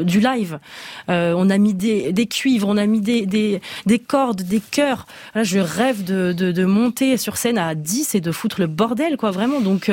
[0.03, 0.59] du live.
[1.07, 5.05] on a mis des, des, cuivres, on a mis des, des, des cordes, des chœurs.
[5.35, 8.67] Là, je rêve de, de, de, monter sur scène à 10 et de foutre le
[8.67, 9.61] bordel, quoi, vraiment.
[9.61, 9.91] Donc,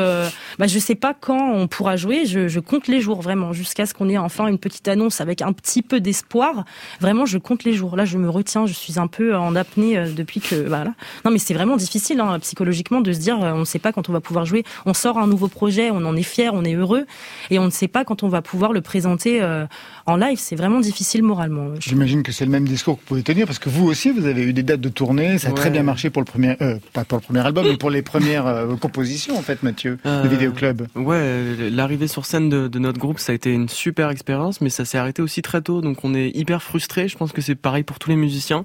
[0.59, 2.27] bah, je sais pas quand on pourra jouer.
[2.27, 5.43] Je, je compte les jours vraiment jusqu'à ce qu'on ait enfin une petite annonce avec
[5.43, 6.65] un petit peu d'espoir.
[7.01, 7.97] Vraiment, je compte les jours.
[7.97, 8.67] Là, je me retiens.
[8.67, 10.95] Je suis un peu en apnée euh, depuis que voilà.
[11.25, 13.93] Non, mais c'est vraiment difficile hein, psychologiquement de se dire euh, on ne sait pas
[13.93, 14.65] quand on va pouvoir jouer.
[14.87, 17.07] On sort un nouveau projet, on en est fier, on est heureux,
[17.51, 19.67] et on ne sait pas quand on va pouvoir le présenter euh,
[20.07, 20.39] en live.
[20.41, 21.69] C'est vraiment difficile moralement.
[21.79, 24.27] J'imagine que c'est le même discours que vous pouvez tenir parce que vous aussi, vous
[24.27, 25.39] avez eu des dates de tournée.
[25.39, 26.57] Ça a très bien marché pour le premier,
[26.93, 30.48] pas pour le premier album, mais pour les premières compositions en fait, Mathieu, Vidéo
[30.95, 34.71] Ouais, l'arrivée sur scène de, de, notre groupe, ça a été une super expérience, mais
[34.71, 37.09] ça s'est arrêté aussi très tôt, donc on est hyper frustré.
[37.09, 38.65] Je pense que c'est pareil pour tous les musiciens.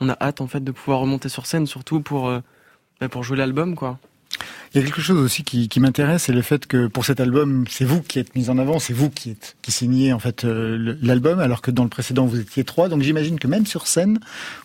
[0.00, 2.40] On a hâte en fait de pouvoir remonter sur scène, surtout pour euh,
[3.00, 3.98] bah, pour jouer l'album, quoi.
[4.72, 7.18] Il y a quelque chose aussi qui, qui m'intéresse, c'est le fait que pour cet
[7.18, 10.20] album, c'est vous qui êtes mis en avant, c'est vous qui êtes qui signez en
[10.20, 12.88] fait euh, l'album, alors que dans le précédent vous étiez trois.
[12.88, 14.20] Donc j'imagine que même sur scène,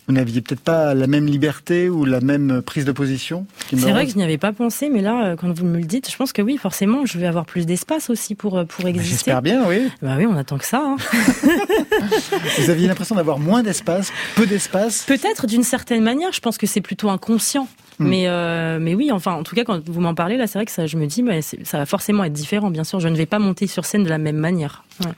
[0.06, 3.46] vous n'aviez peut-être pas la même liberté ou la même prise de position.
[3.70, 5.84] C'est vrai que je n'y avais pas pensé, mais là, euh, quand vous me le
[5.84, 8.84] dites, je pense que oui, forcément, je vais avoir plus d'espace aussi pour euh, pour
[8.84, 9.10] bah, exister.
[9.10, 9.88] J'espère bien, oui.
[10.02, 10.84] Bah oui, on attend que ça.
[10.84, 10.96] Hein.
[12.58, 15.02] vous aviez l'impression d'avoir moins d'espace, peu d'espace.
[15.02, 16.32] Peut-être d'une certaine manière.
[16.32, 17.66] Je pense que c'est plutôt inconscient.
[17.98, 18.08] Hmm.
[18.08, 20.66] Mais euh, mais oui, enfin, en tout cas, quand vous m'en parlez là, c'est vrai
[20.66, 21.24] que ça, je me dis,
[21.64, 22.70] ça va forcément être différent.
[22.70, 24.84] Bien sûr, je ne vais pas monter sur scène de la même manière.
[25.04, 25.12] Ouais.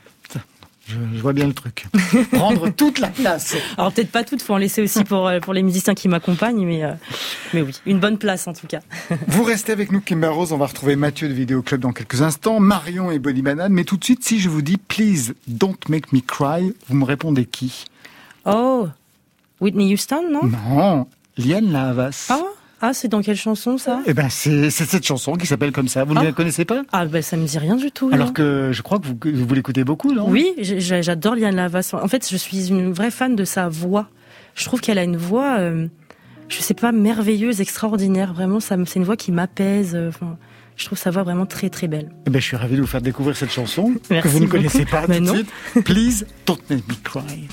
[0.89, 1.87] Je, vois bien le truc.
[2.33, 3.55] Prendre toute la place.
[3.77, 6.65] Alors peut-être pas toute, faut en laisser aussi pour euh, pour les musiciens qui m'accompagnent,
[6.65, 6.93] mais euh,
[7.53, 8.81] mais oui, une bonne place en tout cas.
[9.29, 10.53] Vous restez avec nous, Kimber Rose.
[10.53, 13.73] On va retrouver Mathieu de Vidéo Club dans quelques instants, Marion et Bonnie Banane.
[13.73, 17.05] Mais tout de suite, si je vous dis Please Don't Make Me Cry, vous me
[17.05, 17.85] répondez qui?
[18.47, 18.89] Oh,
[19.61, 20.45] Whitney Houston, non?
[20.45, 22.29] Non, Liane Lavas.
[22.31, 22.41] Ah
[22.81, 24.01] ah, c'est dans quelle chanson ça?
[24.07, 26.05] Eh ben, c'est cette chanson qui s'appelle comme ça.
[26.05, 26.25] Vous ne ah.
[26.25, 26.83] la connaissez pas?
[26.93, 28.11] Ah ben, ça me dit rien du tout.
[28.13, 30.29] Alors que je crois que vous, vous l'écoutez beaucoup, non?
[30.29, 31.91] Oui, j'adore Liane Lavas.
[32.01, 34.09] En fait, je suis une vraie fan de sa voix.
[34.55, 35.89] Je trouve qu'elle a une voix, euh,
[36.49, 38.33] je sais pas, merveilleuse, extraordinaire.
[38.33, 39.95] Vraiment, c'est une voix qui m'apaise.
[39.95, 40.11] Euh,
[40.77, 42.11] je trouve sa voix vraiment très très belle.
[42.27, 44.85] Eh ben, je suis ravi de vous faire découvrir cette chanson que vous ne connaissez
[44.85, 45.51] pas tout de suite.
[45.85, 47.49] Please don't make me cry.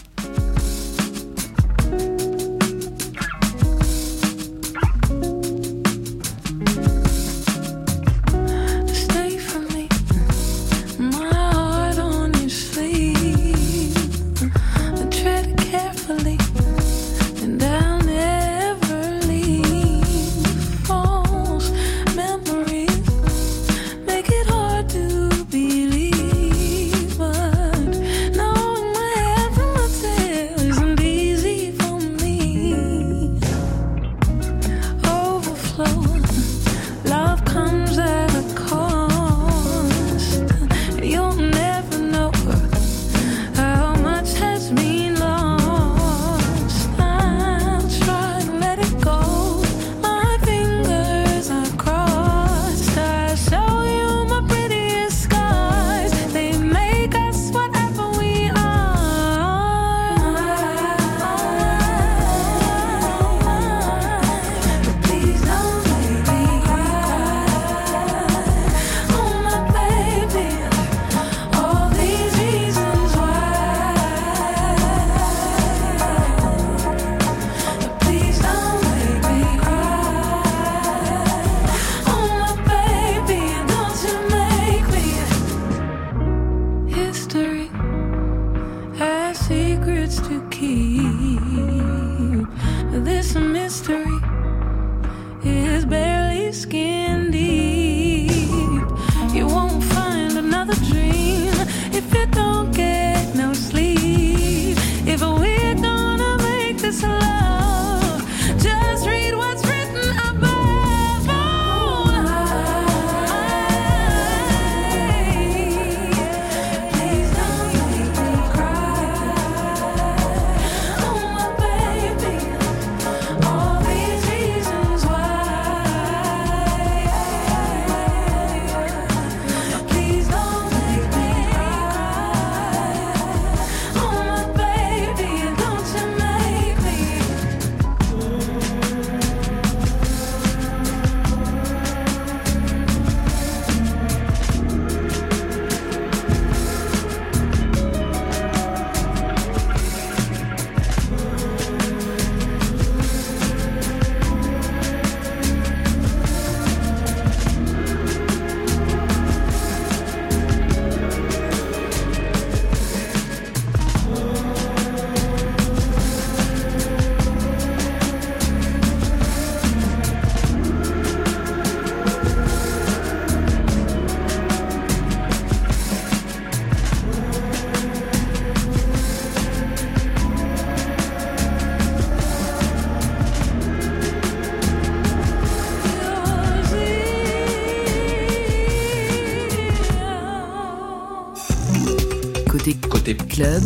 [192.66, 193.62] Côté Côté club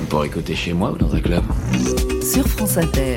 [0.00, 1.42] On pourrait écouter chez moi ou dans un club.
[2.22, 3.16] sur France Inter.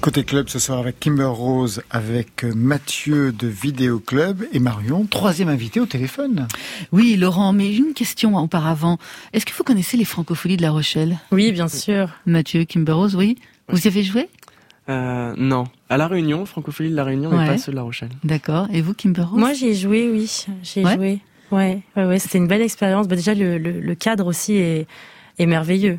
[0.00, 5.04] Côté club ce soir avec Kimber Rose, avec euh, Mathieu de Vidéo Club et Marion,
[5.04, 6.48] troisième invité au téléphone.
[6.90, 8.96] Oui, Laurent, mais une question auparavant.
[9.34, 11.18] Est-ce que vous connaissez les francopholies de La Rochelle?
[11.32, 12.08] Oui, bien sûr.
[12.24, 13.36] Mathieu Kimberose, oui
[13.68, 14.30] Vous y avez joué?
[14.88, 15.64] Euh, non.
[15.90, 18.08] À La Réunion, Francophonie de La Réunion, mais pas ceux de La Rochelle.
[18.24, 18.68] D'accord.
[18.72, 20.46] Et vous, Kimberose Moi, j'ai joué, oui.
[20.62, 21.20] J'ai Ouais joué.
[21.50, 22.18] Ouais, ouais, ouais.
[22.18, 23.08] C'était une belle expérience.
[23.08, 24.86] Bah, déjà, le, le, le cadre aussi est,
[25.38, 25.98] est merveilleux.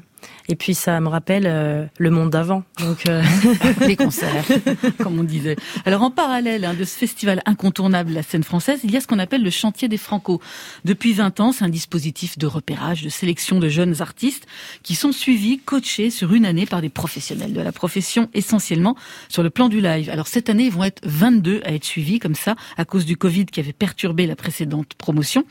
[0.51, 2.65] Et puis, ça me rappelle euh, le monde d'avant.
[2.77, 3.23] Donc, euh,
[3.87, 4.43] les concerts,
[5.01, 5.55] comme on disait.
[5.85, 9.07] Alors en parallèle hein, de ce festival incontournable, la scène française, il y a ce
[9.07, 10.41] qu'on appelle le chantier des Franco.
[10.83, 14.45] Depuis 20 ans, c'est un dispositif de repérage, de sélection de jeunes artistes
[14.83, 18.97] qui sont suivis, coachés sur une année par des professionnels de la profession, essentiellement
[19.29, 20.09] sur le plan du live.
[20.09, 23.15] Alors cette année, ils vont être 22 à être suivis comme ça, à cause du
[23.15, 25.45] Covid qui avait perturbé la précédente promotion.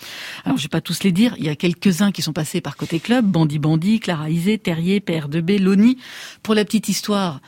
[0.44, 2.76] Alors je vais pas tous les dire, il y a quelques-uns qui sont passés par
[2.76, 5.96] côté club, Bandit Bandit, Clara Isé, Terrier, PR2B, Loni.
[6.42, 7.40] Pour la petite histoire,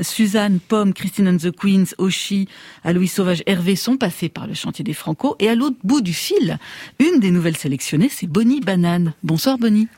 [0.00, 2.48] Suzanne, Pomme, Christine and the Queens, Oshi,
[2.84, 5.36] Aloïs Sauvage, Hervé sont passés par le chantier des Franco.
[5.38, 6.58] Et à l'autre bout du fil,
[6.98, 9.12] une des nouvelles sélectionnées, c'est Bonnie Banane.
[9.22, 9.88] Bonsoir Bonnie.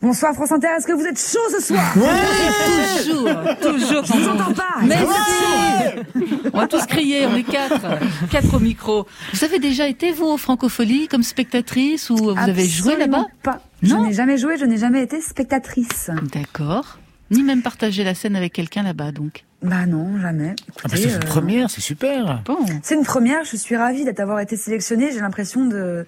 [0.00, 3.28] Bonsoir France Inter, est-ce que vous êtes chaud ce soir Toujours,
[3.60, 4.04] toujours.
[4.04, 4.76] Je vous entends pas.
[4.84, 7.98] Mais si On va tous crier, on est quatre.
[8.30, 9.06] Quatre au micro.
[9.32, 13.60] Vous avez déjà été, vous, aux Francopholies, comme spectatrice, ou vous avez joué là-bas pas.
[13.82, 14.04] Je Non.
[14.06, 16.10] n'ai jamais joué, je n'ai jamais été spectatrice.
[16.32, 16.98] D'accord.
[17.32, 19.44] Ni même partager la scène avec quelqu'un là-bas, donc.
[19.62, 20.54] Bah non, jamais.
[20.84, 22.42] Ah bah, c'est une euh, première, c'est super.
[22.44, 22.58] Bon.
[22.82, 26.06] C'est une première, je suis ravie d'avoir été sélectionnée, j'ai l'impression de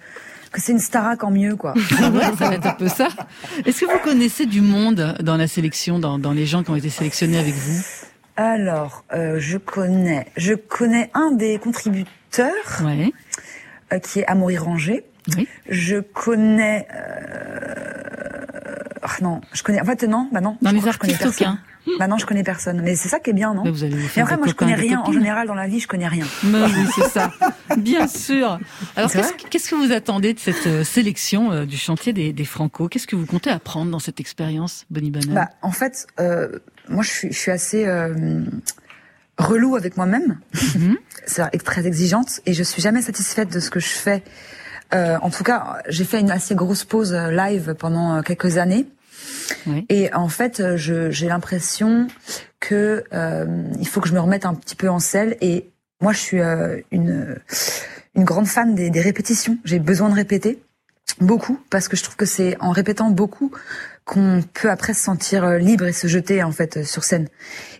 [0.51, 1.73] que c'est une Starac en mieux quoi.
[2.01, 3.07] Ah ouais, ça va être un peu ça.
[3.65, 6.75] Est-ce que vous connaissez du monde dans la sélection, dans, dans les gens qui ont
[6.75, 7.83] été sélectionnés avec vous?
[8.37, 12.51] Alors, euh, je connais, je connais un des contributeurs
[12.83, 13.11] Ouais.
[13.93, 15.03] euh, qui est Amaury Ranger.
[15.37, 15.47] Oui.
[15.69, 17.93] Je connais euh...
[19.03, 20.57] ah non, je connais en fait non, bah non.
[20.61, 21.59] Dans je les artistes, aucun.
[21.87, 22.81] Non, je connais personne.
[22.81, 24.75] Mais c'est ça qui est bien, non Mais vous allez faire après, moi, je connais
[24.75, 25.01] rien.
[25.01, 26.25] En général, dans la vie, je connais rien.
[26.43, 27.31] Mais oui, c'est ça.
[27.77, 28.59] Bien sûr.
[28.95, 29.11] Alors,
[29.49, 32.87] qu'est-ce, que vous attendez de cette euh, sélection euh, du chantier des, des Franco?
[32.87, 37.03] Qu'est-ce que vous comptez apprendre dans cette expérience, Bonnie Banane Bah, en fait, euh, moi,
[37.03, 38.43] je suis, je suis assez euh,
[39.37, 40.39] relou avec moi-même.
[40.75, 40.97] Mhm.
[41.25, 44.23] C'est très exigeante et je suis jamais satisfaite de ce que je fais.
[44.93, 48.87] Euh, en tout cas, j'ai fait une assez grosse pause live pendant quelques années.
[49.89, 52.07] Et en fait, euh, j'ai l'impression
[52.59, 55.37] que euh, il faut que je me remette un petit peu en selle.
[55.41, 55.69] Et
[56.01, 57.39] moi, je suis euh, une
[58.17, 59.57] grande fan des, répétitions.
[59.65, 60.61] J'ai besoin de répéter
[61.19, 63.51] beaucoup parce que je trouve que c'est en répétant beaucoup
[64.05, 67.27] qu'on peut après se sentir libre et se jeter en fait sur scène.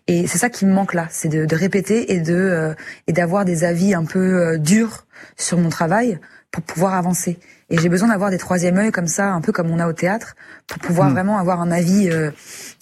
[0.08, 2.76] Et c'est ça qui me manque là, c'est de, répéter et de
[3.08, 6.20] et d'avoir des avis un peu durs sur mon travail
[6.52, 7.40] pour pouvoir avancer.
[7.72, 9.94] Et j'ai besoin d'avoir des troisième œils comme ça, un peu comme on a au
[9.94, 10.36] théâtre,
[10.68, 12.30] pour pouvoir vraiment avoir un avis euh,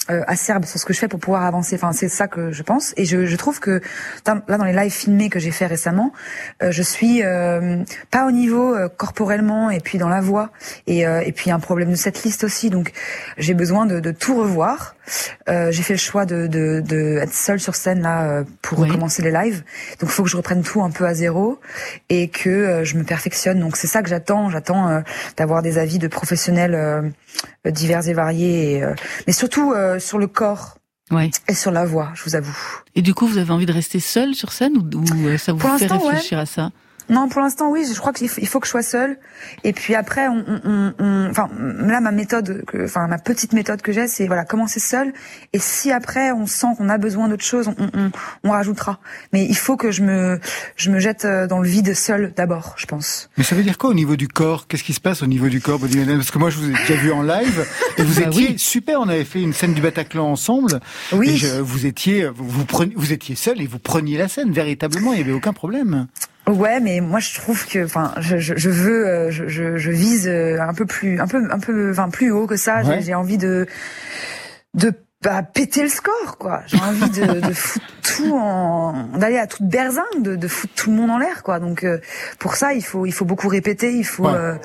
[0.10, 1.75] euh, acerbe sur ce que je fais pour pouvoir avancer.
[1.75, 2.93] Enfin, c'est ça que je pense.
[2.97, 3.82] Et je, je trouve que
[4.25, 6.12] là, dans les lives filmés que j'ai fait récemment,
[6.63, 10.49] euh, je suis euh, pas au niveau euh, corporellement et puis dans la voix.
[10.88, 12.69] Et, euh, et puis il y a un problème de cette liste aussi.
[12.71, 12.91] Donc
[13.38, 14.95] j'ai besoin de, de tout revoir.
[15.47, 18.88] Euh, j'ai fait le choix de, de, de être seule sur scène là pour Oui.
[18.89, 19.63] recommencer les lives.
[19.99, 21.60] Donc il faut que je reprenne tout un peu à zéro
[22.10, 23.60] et que je me perfectionne.
[23.60, 24.49] Donc c'est ça que j'attends.
[24.49, 25.01] J'attends euh,
[25.37, 27.01] d'avoir des avis de professionnels euh,
[27.71, 28.93] divers et variés, et, euh,
[29.27, 30.75] mais surtout sur le corps
[31.11, 31.31] Ouais.
[31.47, 32.11] et sur la voix.
[32.13, 32.55] Je vous avoue.
[32.93, 35.75] Et du coup, vous avez envie de rester seul sur scène ou, ça vous Pour
[35.77, 35.97] fait ouais.
[35.97, 36.69] réfléchir à ça?
[37.10, 37.86] Non, pour l'instant, oui.
[37.91, 39.17] Je crois qu'il faut, que je sois seule.
[39.63, 43.82] Et puis après, on, on- on- enfin, là, ma méthode, que, enfin, ma petite méthode
[43.82, 45.13] que j'ai, c'est voilà, commencer seule.
[45.54, 48.12] Et si après, on sent qu'on a besoin d'autre chose, on, on,
[48.43, 49.00] on rajoutera.
[49.34, 50.39] Mais il faut que je me,
[50.76, 53.30] je me jette euh, dans le vide seule d'abord, je pense.
[53.38, 54.67] Mais ça veut dire quoi au niveau du corps?
[54.67, 56.95] Qu'est-ce qui se passe au niveau du corps, Parce que moi, je vous ai déjà
[56.95, 57.65] vu en live
[57.98, 58.60] et vous Bah étiez oui.
[58.60, 59.00] super.
[59.02, 60.80] On avait fait une scène du Bataclan ensemble.
[61.13, 61.30] Oui.
[61.32, 64.52] Et je- vous étiez, vous, vous, preniez- vous étiez seul et vous preniez la scène
[64.52, 65.13] véritablement.
[65.13, 66.08] Il y avait aucun problème.
[66.49, 69.91] Ouais, mais moi je trouve que, enfin, je, je, je veux, euh, je, je, je
[69.91, 72.81] vise euh, un peu plus, un peu, un peu, enfin, plus haut que ça.
[72.83, 73.01] J'ai- Ouais.
[73.01, 73.67] J'ai envie de,
[74.73, 76.62] de bah, péter le score, quoi.
[76.67, 80.89] J'ai envie de, de foutre tout en, d'aller à toute berzingue, de, de foutre tout
[80.91, 81.60] le monde en l'air, quoi.
[81.60, 81.99] Donc euh,
[82.39, 84.34] pour ça, il faut, il faut beaucoup répéter, il faut, Ouais.
[84.34, 84.55] euh,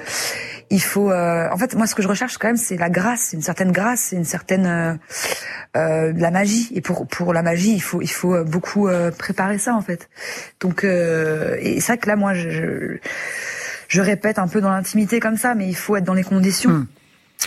[0.71, 1.11] il faut.
[1.11, 3.73] euh, en fait, moi, ce que je recherche quand même, c'est la grâce, une certaine
[3.73, 4.95] grâce, une certaine euh,
[5.77, 6.71] euh, la magie.
[6.75, 9.83] Et pour pour la magie, il faut il faut euh, beaucoup euh, préparer ça, en
[9.83, 10.09] fait.
[10.61, 12.99] Donc euh, et c'est vrai que là, moi, je, je
[13.89, 16.71] je répète un peu dans l'intimité comme ça, mais il faut être dans les conditions.
[16.71, 16.87] Hmm.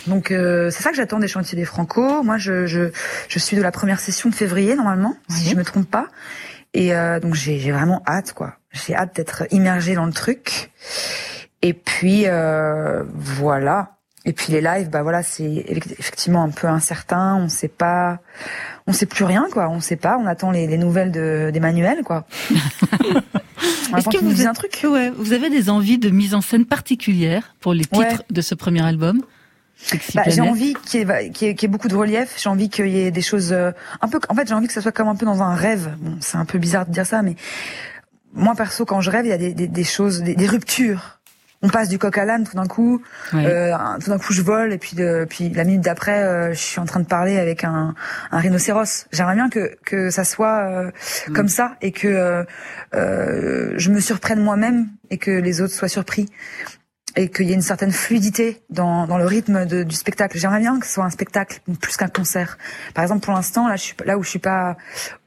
[0.06, 2.24] Donc euh, c'est ça que j'attends des chantiers des Franco.
[2.24, 2.92] Moi, je, je,
[3.28, 6.08] je suis de la première session de février normalement, si je me trompe pas.
[6.74, 8.56] Et euh, donc j'ai vraiment hâte, quoi.
[8.72, 10.72] J'ai hâte d'être immergée dans le truc.
[11.62, 13.98] Et puis euh, voilà.
[14.26, 17.36] et puis les lives, bah voilà, c'est effectivement un peu incertain.
[17.36, 18.20] On sait pas,
[18.86, 19.70] on sait plus rien, quoi.
[19.70, 20.18] On sait pas.
[20.22, 22.28] On attend les, les nouvelles d'Emmanuel, quoi.
[23.98, 26.66] Est-ce que vous avez un truc ouais, Vous avez des envies de mise en scène
[26.66, 29.24] particulière pour les titres de ce premier album?
[30.16, 32.36] Bah, j'ai envie qu'il y, qu y, ait beaucoup de relief.
[32.38, 34.20] J'ai envie qu'il y ait des choses euh, un peu.
[34.30, 35.96] En fait, j'ai envie que ça soit comme un peu dans un rêve.
[36.00, 37.36] Bon, c'est un peu bizarre de dire ça, mais
[38.34, 41.18] moi perso, quand je rêve, il y a des, des, des choses, des, des ruptures
[41.62, 43.02] on passe du coq à l'âne tout d'un coup.
[43.34, 46.60] Euh, tout d'un coup, je vole et puis, de, puis la minute d'après, euh, je
[46.60, 47.96] suis en train de parler avec un,
[48.32, 49.08] un rhinocéros.
[49.12, 50.92] J'aimerais bien que que ça soit euh,
[51.28, 51.34] mm.
[51.34, 52.46] comme ça et que
[52.94, 56.28] euh, je me surprenne moi-même et que les autres soient surpris
[57.18, 60.38] et qu'il y ait une certaine fluidité dans, dans le rythme de, du spectacle.
[60.38, 62.58] J'aimerais bien que ce soit un spectacle plus qu'un concert.
[62.94, 64.78] Par exemple, pour l'instant, là, je suis là où je suis pas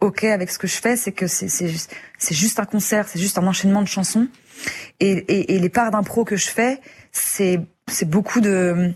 [0.00, 3.38] ok avec ce que je fais, c'est que c'est c'est juste un concert, c'est juste
[3.38, 4.29] un enchaînement de chansons
[5.00, 6.81] et, et, et les parts d'impro que je fais,
[7.12, 7.59] c'est
[8.05, 8.94] beaucoup de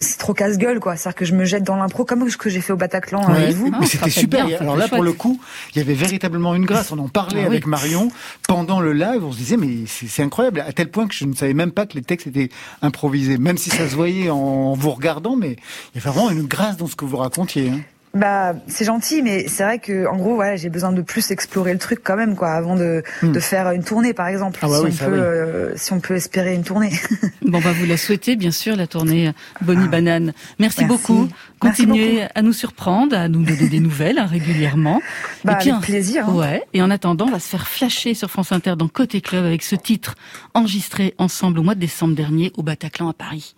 [0.00, 0.96] c'est trop casse-gueule quoi.
[0.96, 3.42] C'est-à-dire que je me jette dans l'impro comme ce que j'ai fait au Bataclan ouais.
[3.42, 3.70] avec vous.
[3.78, 4.46] Mais c'était super.
[4.60, 5.40] Alors là, pour le coup,
[5.74, 6.90] il y avait véritablement une grâce.
[6.90, 8.10] On en parlait ah avec Marion
[8.48, 9.22] pendant le live.
[9.22, 11.86] On se disait mais c'est incroyable à tel point que je ne savais même pas
[11.86, 12.48] que les textes étaient
[12.80, 15.36] improvisés, même si ça se voyait en vous regardant.
[15.36, 15.56] Mais
[15.94, 17.68] il y a vraiment une grâce dans ce que vous racontiez.
[17.68, 17.80] Hein.
[18.12, 21.72] Bah, c'est gentil, mais c'est vrai que en gros, ouais, j'ai besoin de plus explorer
[21.72, 23.30] le truc quand même, quoi, avant de, hmm.
[23.30, 24.58] de faire une tournée, par exemple.
[24.62, 26.90] Ah bah si, on peut, euh, si on peut espérer une tournée.
[27.42, 29.90] bon, bah, vous la souhaitez, bien sûr, la tournée Bonnie ah.
[29.90, 30.32] Banane.
[30.58, 31.28] Merci, beaucoup.
[31.60, 35.00] Continuez à nous surprendre, à nous donner des nouvelles hein, régulièrement.
[35.44, 36.28] Bah, et puis, avec plaisir.
[36.28, 36.34] Hein.
[36.34, 36.64] Ouais.
[36.72, 39.62] Et en attendant, on va se faire flasher sur France Inter dans Côté Club avec
[39.62, 40.16] ce titre
[40.54, 43.54] enregistré ensemble au mois de décembre dernier au Bataclan à Paris.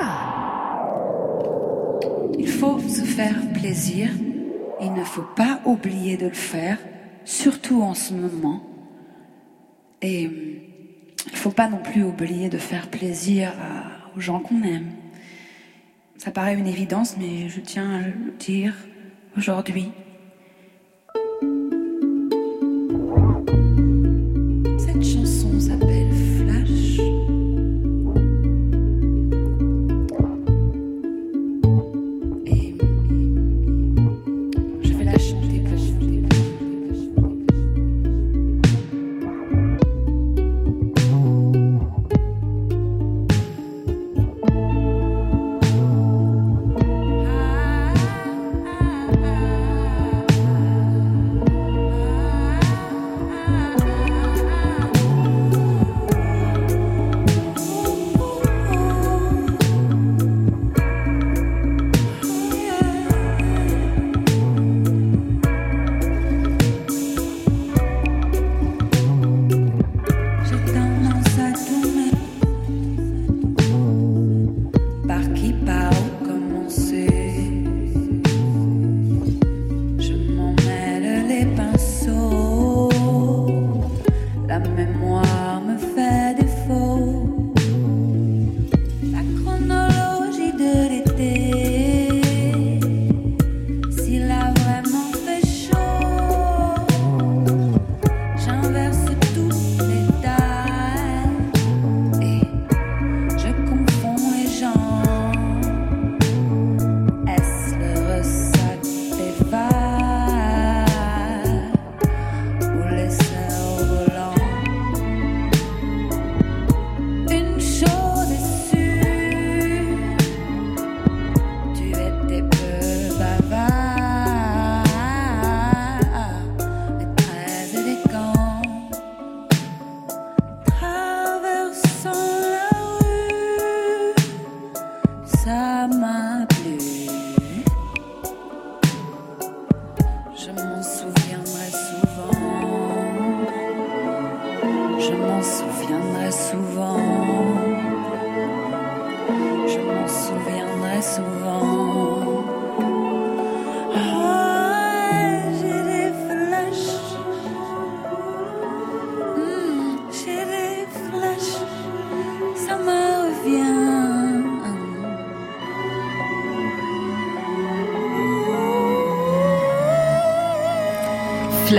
[0.00, 0.65] Ah.
[2.38, 4.10] Il faut se faire plaisir.
[4.80, 6.78] Il ne faut pas oublier de le faire,
[7.24, 8.62] surtout en ce moment.
[10.02, 13.52] Et il ne faut pas non plus oublier de faire plaisir
[14.16, 14.92] aux gens qu'on aime.
[16.18, 18.74] Ça paraît une évidence, mais je tiens à le dire
[19.36, 19.90] aujourd'hui.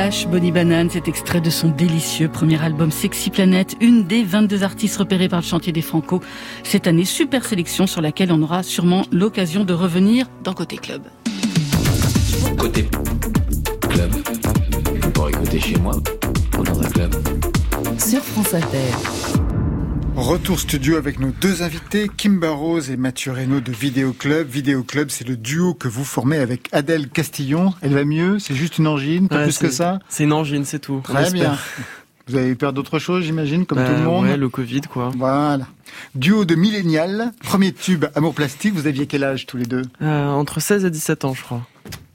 [0.07, 4.63] Flash Bonnie Banane, cet extrait de son délicieux premier album Sexy Planète, une des 22
[4.63, 6.21] artistes repérés par le chantier des Franco
[6.63, 7.03] cette année.
[7.03, 11.01] Super sélection sur laquelle on aura sûrement l'occasion de revenir dans Côté Club.
[12.57, 12.87] Côté
[13.89, 14.11] Club.
[15.13, 15.97] Pour écouter chez moi
[16.57, 17.13] ou dans un club.
[17.99, 19.46] Sur France Inter.
[20.17, 24.47] Retour studio avec nos deux invités, Kimber Rose et Mathieu Reynaud de Vidéo Club.
[24.49, 27.73] Vidéo Club, c'est le duo que vous formez avec Adèle Castillon.
[27.81, 28.39] Elle va mieux?
[28.39, 29.99] C'est juste une angine, pas Ouais, plus que ça?
[30.09, 31.01] C'est une angine, c'est tout.
[31.03, 31.55] Très bien.
[32.27, 34.25] Vous avez eu peur d'autre chose, j'imagine, comme Bah, tout le monde?
[34.25, 35.11] Ouais, le Covid, quoi.
[35.15, 35.67] Voilà.
[36.15, 39.83] Duo de millénial, premier tube Amour Plastique, vous aviez quel âge tous les deux?
[40.01, 41.61] Euh, entre 16 et 17 ans, je crois.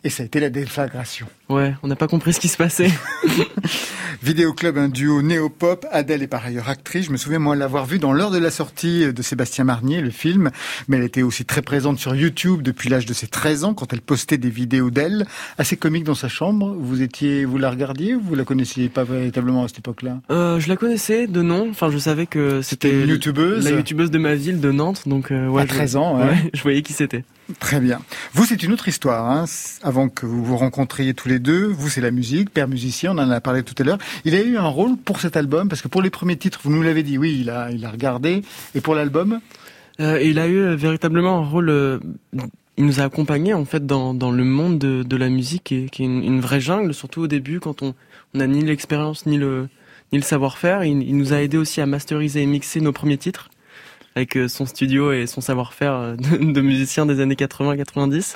[0.05, 1.27] Et ça a été la déflagration.
[1.49, 2.91] Ouais, on n'a pas compris ce qui se passait.
[4.23, 5.87] Vidéo Club, un duo néo-pop.
[5.91, 7.07] Adèle est par ailleurs actrice.
[7.07, 10.11] Je me souviens, moi, l'avoir vue dans l'heure de la sortie de Sébastien Marnier, le
[10.11, 10.51] film.
[10.89, 13.93] Mais elle était aussi très présente sur YouTube depuis l'âge de ses 13 ans, quand
[13.93, 15.25] elle postait des vidéos d'elle,
[15.59, 16.75] assez comiques dans sa chambre.
[16.79, 20.21] Vous étiez, vous la regardiez ou vous la connaissiez pas véritablement à cette époque-là?
[20.31, 21.69] Euh, je la connaissais de nom.
[21.71, 25.03] Enfin, je savais que C'était c'était une youtubeuse la youtubeuse de ma ville, de Nantes.
[25.07, 26.19] Donc, euh, ouais, à je- 13 ans.
[26.19, 26.25] ouais.
[26.27, 27.25] ouais, je voyais qui c'était.
[27.59, 28.01] Très bien.
[28.33, 29.31] Vous, c'est une autre histoire.
[29.31, 29.45] Hein.
[29.83, 33.19] Avant que vous vous rencontriez tous les deux, vous, c'est la musique, père musicien, on
[33.19, 33.99] en a parlé tout à l'heure.
[34.25, 36.71] Il a eu un rôle pour cet album, parce que pour les premiers titres, vous
[36.71, 38.43] nous l'avez dit, oui, il a, il a regardé.
[38.75, 39.41] Et pour l'album?
[40.01, 41.69] Euh, il a eu euh, véritablement un rôle.
[41.69, 41.99] euh,
[42.79, 45.75] il nous a accompagnés en fait dans, dans le monde de, de la musique, qui
[45.77, 47.95] est, qui est une, vraie jungle, surtout au début quand on
[48.35, 49.69] on n'a ni l'expérience ni le
[50.11, 50.85] ni le savoir-faire.
[50.85, 53.51] Il, il nous a aidé aussi à masteriser et mixer nos premiers titres
[54.15, 58.35] avec euh, son studio et son savoir-faire euh, de, de musicien des années 80-90.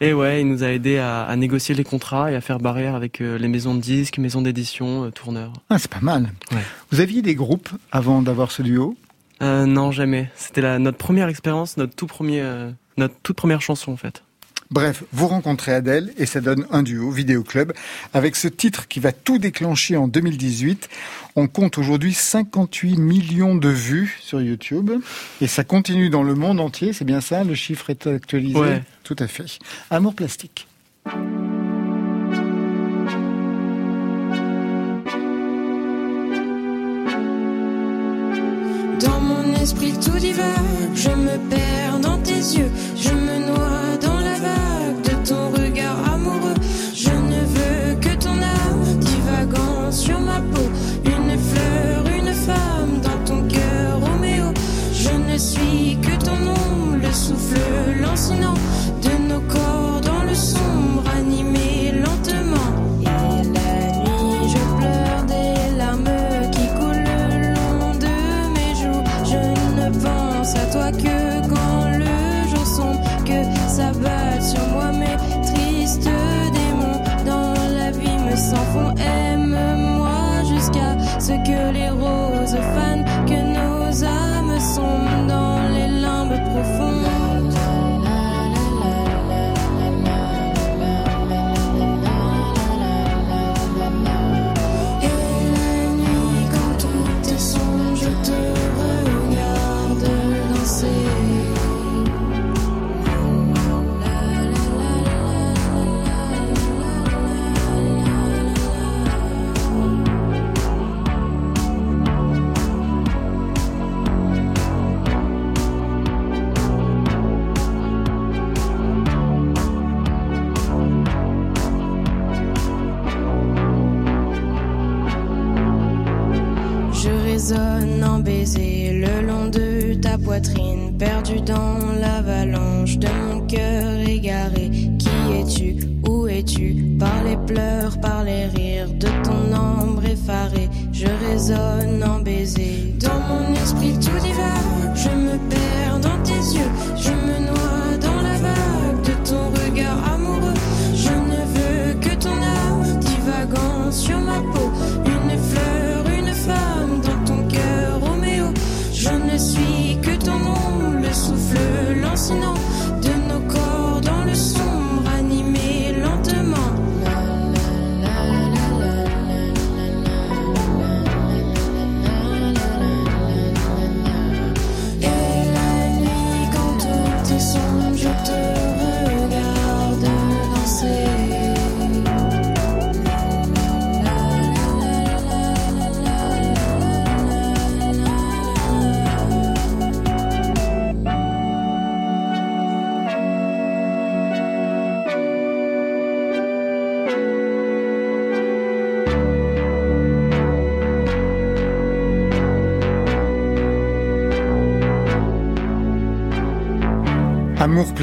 [0.00, 2.94] Et ouais, il nous a aidé à, à négocier les contrats et à faire barrière
[2.94, 5.52] avec euh, les maisons de disques, maisons d'édition, euh, tourneurs.
[5.70, 6.30] Ah, c'est pas mal.
[6.52, 6.62] Ouais.
[6.90, 8.96] Vous aviez des groupes avant d'avoir ce duo?
[9.42, 10.30] Euh, non, jamais.
[10.36, 12.42] C'était notre première expérience, notre tout premier,
[12.96, 14.22] notre toute première chanson en fait.
[14.70, 17.72] Bref, vous rencontrez Adèle et ça donne un duo, Vidéo Club,
[18.12, 20.88] avec ce titre qui va tout déclencher en 2018.
[21.36, 24.90] On compte aujourd'hui 58 millions de vues sur YouTube
[25.40, 28.58] et ça continue dans le monde entier, c'est bien ça Le chiffre est actualisé?
[28.58, 28.82] Ouais.
[29.02, 29.58] Tout à fait.
[29.90, 30.66] Amour plastique.
[39.00, 41.93] Dans mon esprit tout divague, je me perds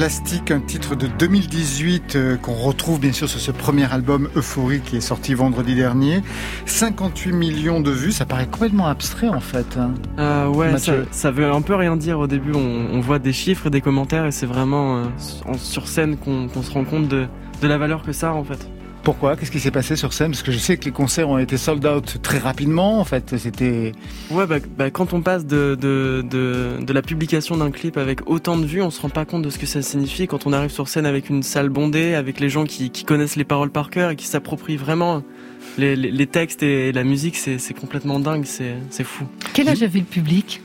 [0.02, 4.80] plastique, un titre de 2018 euh, qu'on retrouve bien sûr sur ce premier album Euphorie
[4.80, 6.22] qui est sorti vendredi dernier.
[6.66, 9.76] 58 millions de vues, ça paraît complètement abstrait en fait.
[9.78, 9.94] hein.
[10.18, 10.72] Euh, ouais,
[11.12, 12.50] ça, veut un peu rien dire au début.
[12.52, 15.04] On, on voit des chiffres et des commentaires et c'est vraiment euh,
[15.56, 17.28] sur scène qu'on se rend compte de,
[17.60, 18.71] de la valeur que ça a en fait.
[19.02, 19.36] Pourquoi?
[19.36, 20.30] Qu'est-ce qui s'est passé sur scène?
[20.30, 23.36] Parce que je sais que les concerts ont été sold out très rapidement en fait.
[23.36, 23.92] C'était
[24.30, 28.28] Ouais, bah, bah, quand on passe de, de, de, de la publication d'un clip avec
[28.30, 30.52] autant de vues, on se rend pas compte de ce que ça signifie quand on
[30.52, 33.70] arrive sur scène avec une salle bondée, avec les gens qui, qui connaissent les paroles
[33.70, 35.22] par cœur et qui s'approprient vraiment
[35.78, 39.24] les, les, les textes et la musique, c'est c'est complètement dingue, c'est c'est fou.
[39.52, 40.60] Quel âge avait le public?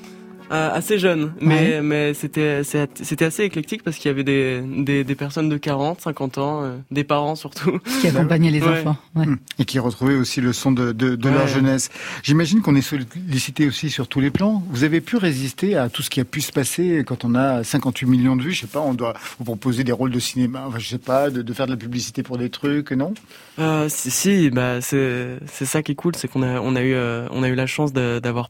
[0.49, 5.15] Assez jeune, mais, mais c'était c'était assez éclectique parce qu'il y avait des, des, des
[5.15, 7.79] personnes de 40, 50 ans, euh, des parents surtout.
[8.01, 8.79] qui accompagnait les Ouais.
[8.79, 9.25] enfants ouais.
[9.59, 11.89] et qui retrouvaient aussi le son de, de, de leur jeunesse.
[12.23, 14.63] J'imagine qu'on est sollicité aussi sur tous les plans.
[14.69, 17.63] Vous avez pu résister à tout ce qui a pu se passer quand on a
[17.63, 18.51] 58 millions de vues?
[18.53, 20.63] Je sais pas, on doit vous proposer des rôles de cinéma.
[20.67, 23.13] Enfin, je sais pas, de, de faire de la publicité pour des trucs, non?
[23.59, 26.81] Euh, si, si, bah c'est c'est ça qui est cool, c'est qu'on a on a
[26.81, 28.49] eu euh, on a eu la chance d'avoir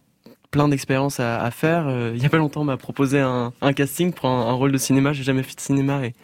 [0.57, 1.85] plein d'expériences à, faire.
[1.87, 4.77] Euh, il y a pas longtemps, on m'a proposé un, casting pour un, rôle de
[4.79, 5.13] cinéma.
[5.13, 6.15] J'ai jamais fait de cinéma et,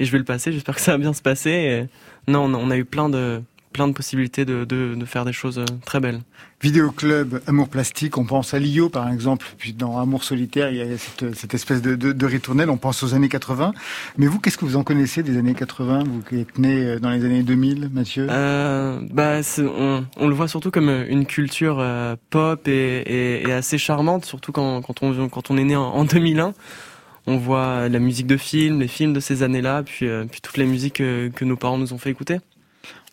[0.00, 0.50] je vais le passer.
[0.50, 1.86] J'espère que ça va bien se passer.
[2.26, 3.40] Non, on a eu plein de
[3.76, 6.20] plein de possibilités de, de, de faire des choses euh, très belles.
[6.62, 10.78] Vidéo club Amour plastique, on pense à Lio par exemple, puis dans Amour solitaire, il
[10.78, 13.74] y a cette, cette espèce de, de, ritournelle, on pense aux années 80.
[14.16, 16.98] Mais vous, qu'est-ce que vous en connaissez des années 80 Vous qui êtes né euh,
[16.98, 18.26] dans les années 2000, Mathieu?
[18.30, 23.52] Euh, bah, on, on le voit surtout comme une culture euh, pop et, et, et
[23.52, 26.54] assez charmante, surtout quand, quand, on, quand on est né en, en 2001.
[27.26, 30.56] On voit la musique de film, les films de ces années-là, puis, euh, puis toutes
[30.56, 32.38] les musiques que nos parents nous ont fait écouter.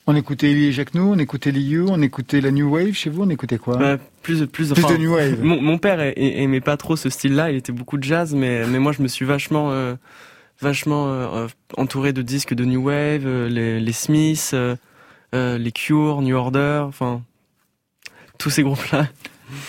[0.06, 3.24] On écoutait Elie et Jacquenot, on écoutait Liu, on écoutait la New Wave chez vous,
[3.24, 5.42] on écoutait quoi Bah, plus, plus, Plus enfin, de New Wave.
[5.42, 8.80] Mon, mon père aimait pas trop ce style-là, il était beaucoup de jazz, mais, mais
[8.80, 9.96] moi je me suis vachement, euh,
[10.60, 11.48] vachement euh, euh,
[11.78, 14.76] entouré de disques de New Wave, euh, les, les Smiths, euh,
[15.34, 17.22] euh, les Cure, New Order, enfin
[18.40, 19.08] tous ces groupes-là.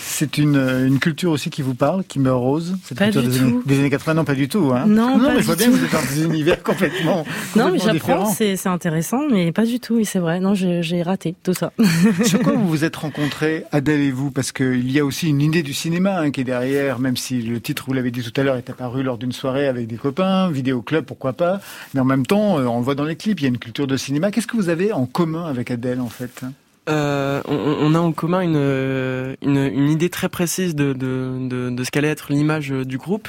[0.00, 3.28] C'est une, une culture aussi qui vous parle, qui meurt rose cette Pas culture du
[3.28, 3.44] des, tout.
[3.44, 4.72] Années, des années 80, non pas du tout.
[4.74, 4.84] Hein.
[4.86, 5.72] Non, pas mais je vois bien tout.
[5.72, 7.24] que vous êtes dans des univers complètement,
[7.56, 10.40] Non, mais j'apprends, c'est intéressant, mais pas du tout, oui, c'est vrai.
[10.40, 11.72] Non, j'ai raté tout ça.
[12.24, 14.30] Sur quoi vous vous êtes rencontrés, Adèle et vous?
[14.30, 17.42] Parce qu'il y a aussi une idée du cinéma hein, qui est derrière, même si
[17.42, 19.96] le titre, vous l'avez dit tout à l'heure, est apparu lors d'une soirée avec des
[19.96, 21.60] copains, vidéo club, pourquoi pas.
[21.94, 23.58] Mais en même temps, euh, on le voit dans les clips, il y a une
[23.58, 24.30] culture de cinéma.
[24.30, 26.42] Qu'est-ce que vous avez en commun avec Adèle, en fait?
[26.88, 31.48] Euh, on, on a en commun une, euh, une, une idée très précise de, de,
[31.48, 33.28] de, de ce qu'allait être l'image euh, du groupe.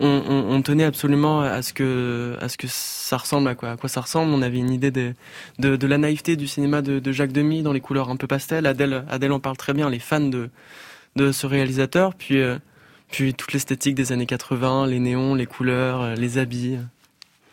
[0.00, 3.72] On, on, on tenait absolument à ce que à ce que ça ressemble à quoi
[3.72, 4.32] à quoi ça ressemble.
[4.32, 5.14] On avait une idée de
[5.58, 8.26] de, de la naïveté du cinéma de, de Jacques Demy dans les couleurs un peu
[8.26, 8.66] pastel.
[8.66, 9.88] Adèle Adèle en parle très bien.
[9.88, 10.50] Les fans de
[11.16, 12.14] de ce réalisateur.
[12.14, 12.56] Puis euh,
[13.12, 16.78] puis toute l'esthétique des années 80, les néons, les couleurs, les habits.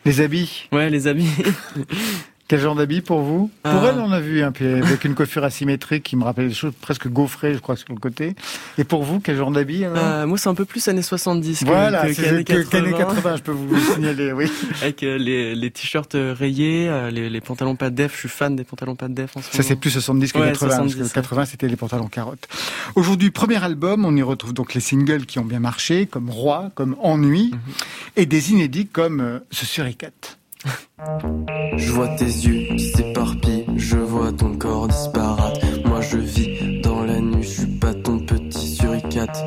[0.04, 1.28] Les habits Ouais, les habits.
[2.48, 3.90] Quel genre d'habits pour vous Pour Ah.
[3.92, 6.72] elle, on a vu un peu avec une coiffure asymétrique qui me rappelle des choses
[6.80, 8.34] presque gaufrées, je crois, sur le côté.
[8.78, 9.98] Et pour vous, quel genre d'habits alors?
[9.98, 12.70] Euh, moi, c'est un peu plus années 70 que, Voilà, que, qu'années que- 80.
[12.70, 14.50] qu'années 80, je peux vous le signaler, oui.
[14.80, 18.14] avec euh, les, les t-shirts euh, rayés, euh, les, les pantalons pas de def.
[18.14, 19.68] Je suis fan des pantalons pas de def en ce Ça, moment.
[19.68, 22.48] c'est plus 70 que Ouais, 80, 70, parce que 80, c'était les pantalons carottes.
[22.94, 26.70] Aujourd'hui, premier album, on y retrouve donc les singles qui ont bien marché, comme Roi,
[26.74, 27.58] comme Ennui, Mhm.
[28.16, 30.37] et des inédits comme euh, Ce suricate.
[31.76, 35.60] Je vois tes yeux qui s'éparpillent, je vois ton corps disparate.
[35.84, 39.44] Moi je vis dans la nuit, je suis pas ton petit suricate.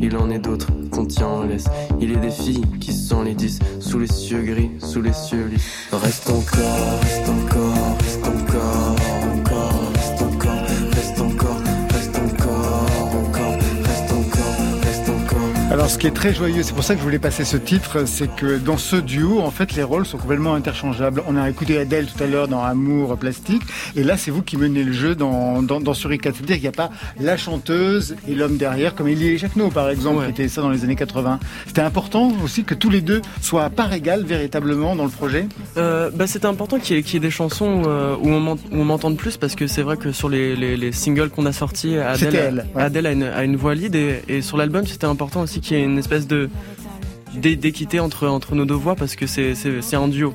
[0.00, 1.66] Il en est d'autres qu'on tient en laisse.
[2.00, 5.88] Il est des filles qui s'enlaidissent sous les cieux gris, sous les cieux lisses.
[5.92, 7.73] Reste encore, reste encore,
[15.74, 18.06] Alors, ce qui est très joyeux, c'est pour ça que je voulais passer ce titre,
[18.06, 21.20] c'est que dans ce duo, en fait, les rôles sont complètement interchangeables.
[21.26, 23.62] On a écouté Adèle tout à l'heure dans Amour plastique,
[23.96, 26.36] et là, c'est vous qui menez le jeu dans, dans, dans Suricate.
[26.36, 29.90] C'est-à-dire qu'il n'y a pas la chanteuse et l'homme derrière, comme Elie et Jacquenot, par
[29.90, 30.26] exemple, Ouais.
[30.26, 31.40] qui était ça dans les années 80.
[31.66, 35.48] C'était important aussi que tous les deux soient à part égale, véritablement, dans le projet?
[35.76, 38.84] Euh, bah, c'était important qu'il y, ait- qu'il y ait des chansons euh, où on
[38.84, 41.96] m'entende plus parce que c'est vrai que sur les, les, les singles qu'on a sortis,
[41.98, 42.82] Adèle, elle, ouais.
[42.82, 45.76] Adèle a, une, a une voix lead et, et sur l'album c'était important aussi qu'il
[45.78, 46.48] y ait une espèce de
[47.34, 49.54] d'é- d'équité entre, entre nos deux voix parce que c'est
[49.96, 50.32] un duo.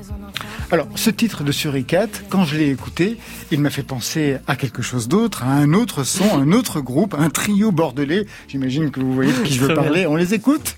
[0.72, 3.16] Alors, ce titre de Suricate, quand je l'ai écouté,
[3.50, 7.14] il m'a fait penser à quelque chose d'autre, à un autre son, un autre groupe,
[7.18, 8.26] un trio bordelais.
[8.48, 10.06] J'imagine que vous voyez de qui je veux parler.
[10.06, 10.76] On les écoute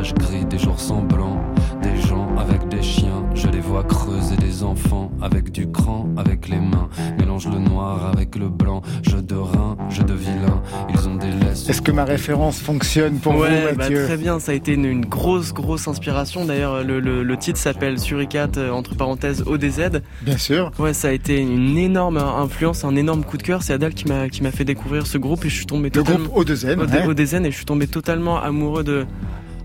[0.00, 1.40] le visage gris, des jours semblants,
[1.82, 3.24] des gens avec des chiens.
[3.34, 6.88] Je les vois creuser des enfants avec du cran, avec les mains.
[7.18, 10.62] Mélange le noir avec le blanc, jeu de rein, jeu de vilain.
[10.94, 11.68] Ils ont des laisses.
[11.68, 14.74] Est-ce que ma référence fonctionne pour ouais, vous, bah, Mathieu très bien, ça a été
[14.74, 16.44] une, une grosse, grosse inspiration.
[16.44, 20.00] D'ailleurs, le, le, le titre s'appelle Suricate, euh, entre parenthèses, ODZ.
[20.22, 20.70] Bien sûr.
[20.78, 23.62] Ouais, ça a été une énorme influence, un énorme coup de cœur.
[23.62, 25.90] C'est Adèle qui m'a qui m'a fait découvrir ce groupe et je suis tombé Le
[25.90, 26.78] totalement groupe O2N.
[27.04, 27.14] au, ouais.
[27.14, 29.06] DZN et je suis tombé totalement amoureux de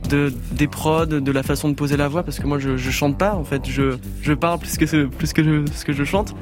[0.08, 2.92] de des prods, de la façon de poser la voix parce que moi je, je
[2.92, 6.36] chante pas en fait, je parle plus que plus ce que je chante.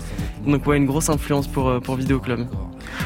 [0.45, 2.45] Donc ouais, une grosse influence pour euh, pour Vidéo Club.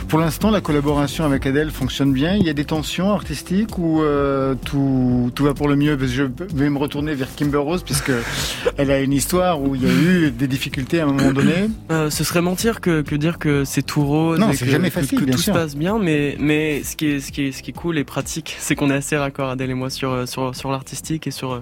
[0.09, 2.35] Pour l'instant, la collaboration avec Adèle fonctionne bien.
[2.35, 5.95] Il y a des tensions artistiques ou euh, tout, tout va pour le mieux?
[5.97, 6.23] Parce que Je
[6.55, 8.11] vais me retourner vers Kimber Rose puisque
[8.77, 11.69] elle a une histoire où il y a eu des difficultés à un moment donné.
[11.91, 14.89] Euh, ce serait mentir que, que dire que c'est tout rose Non, c'est que, jamais
[14.89, 15.53] que- facile, que, bien tout sûr.
[15.53, 17.97] se passe bien, mais mais ce qui est ce qui est ce qui est cool
[17.97, 21.27] et pratique, c'est qu'on est assez raccord Adèle et moi sur euh, sur sur l'artistique
[21.27, 21.59] et sur euh,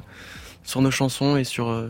[0.63, 1.87] sur nos chansons et sur euh,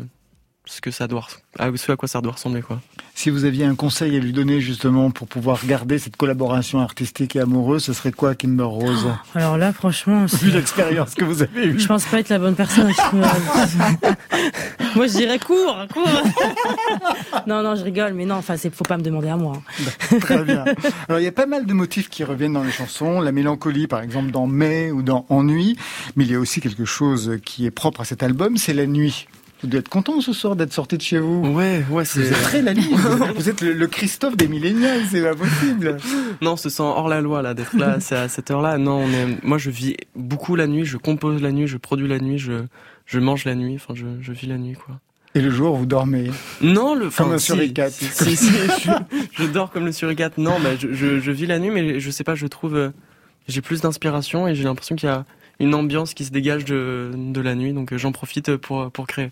[0.68, 1.28] ce que ça doit
[1.60, 2.82] à ce à quoi ça doit ressembler quoi.
[3.14, 7.36] Si vous aviez un conseil à lui donner justement pour pouvoir garder cette collaboration artistique
[7.38, 9.08] et amoureuse, ce serait quoi, Kimber Rose?
[9.36, 11.80] Alors là, franchement, c'est- Vu l'expérience que vous avez eue.
[11.80, 12.92] je pense pas être la bonne personne.
[14.96, 16.10] Moi, je dirais cours, cours.
[17.48, 19.62] non, non, je rigole, mais non, enfin, c'est faut pas me demander à moi.
[20.12, 20.18] hein.
[20.20, 20.66] Très bien.
[21.08, 23.88] Alors il y a pas mal de motifs qui reviennent dans les chansons, la mélancolie
[23.88, 25.78] par exemple dans Mai ou dans Ennui,
[26.16, 28.86] mais il y a aussi quelque chose qui est propre à cet album, c'est la
[28.88, 29.28] nuit.
[29.66, 31.42] Vous devez être content ce soir d'être sorti de chez vous.
[31.52, 32.88] Ouais, ouais, Vous êtes très la nuit.
[33.36, 35.98] Vous êtes le, le Christophe des millénials, c'est pas possible.
[36.44, 38.78] Non, on se sent hors la loi là d'être là c'est à cette heure-là.
[38.78, 42.08] Non, on est moi je vis beaucoup la nuit, je compose la nuit, je produis
[42.08, 42.66] la nuit, je
[43.08, 45.00] je mange la nuit, enfin je je vis la nuit quoi.
[45.34, 46.30] Et le jour, vous dormez.
[46.62, 47.92] Non, le Comme enfin, un si, suricate.
[47.92, 48.52] si, si, si,
[48.84, 48.92] je,
[49.32, 50.38] je dors comme le suricate.
[50.38, 52.92] Non, bah, je, je, je vis la nuit, mais je sais pas, je trouve euh,
[53.48, 55.26] j'ai plus d'inspiration et j'ai l'impression qu'il y a
[55.60, 59.08] une ambiance qui se dégage de, de la nuit, donc euh, j'en profite pour pour
[59.08, 59.32] créer.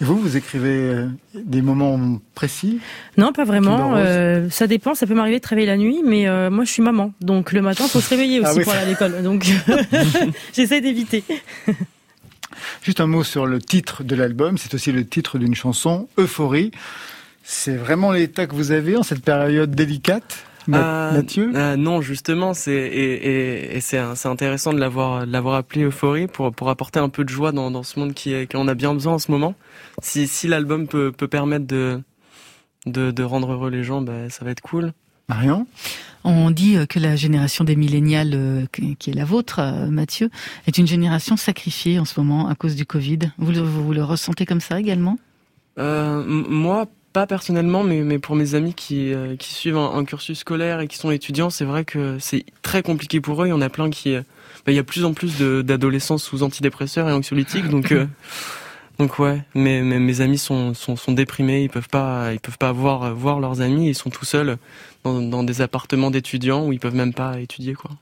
[0.00, 2.80] Et vous, vous écrivez euh, des moments précis
[3.16, 3.94] Non, pas vraiment.
[3.96, 4.94] Euh, ça dépend.
[4.94, 7.62] Ça peut m'arriver de travailler la nuit, mais euh, moi, je suis maman, donc le
[7.62, 8.64] matin, faut se réveiller aussi Ah oui.
[8.64, 9.22] pour aller à l'école.
[9.22, 9.46] Donc,
[10.52, 11.24] j'essaie d'éviter.
[12.82, 16.72] Juste un mot sur le titre de l'album, c'est aussi le titre d'une chanson, Euphorie.
[17.42, 22.00] C'est vraiment l'état que vous avez en cette période délicate, Ma- Euh, Mathieu euh, Non,
[22.00, 26.52] justement, c'est et, et, et c'est c'est intéressant de l'avoir de l'avoir appelé Euphorie pour
[26.52, 28.92] pour apporter un peu de joie dans dans ce monde qui est qu'on a bien
[28.94, 29.54] besoin en ce moment.
[30.02, 32.00] Si si l'album peut peut permettre de
[32.86, 34.92] de de rendre heureux les gens, bah, ça va être cool.
[35.28, 35.66] Marion?
[36.22, 40.28] On dit que la génération des millénials, euh, qui est la vôtre, euh, Mathieu,
[40.66, 43.18] est une génération sacrifiée en ce moment à cause du Covid.
[43.38, 45.18] Vous le, vous le ressentez comme ça également?
[45.78, 46.86] Euh, moi,
[47.16, 50.80] pas personnellement, mais, mais pour mes amis qui, euh, qui suivent un, un cursus scolaire
[50.80, 53.46] et qui sont étudiants, c'est vrai que c'est très compliqué pour eux.
[53.46, 54.14] Il y en a plein qui...
[54.14, 54.20] euh,
[54.66, 57.90] bah, il y a plus en plus d'adolescents sous antidépresseurs et anxiolytiques, donc...
[57.92, 58.04] euh,
[58.98, 62.58] donc ouais, mes, mes, mes amis sont, sont, sont déprimés, ils peuvent pas, ils peuvent
[62.58, 64.58] pas voir, voir leurs amis, ils sont tout seuls
[65.02, 67.92] dans, dans des appartements d'étudiants où ils peuvent même pas étudier quoi.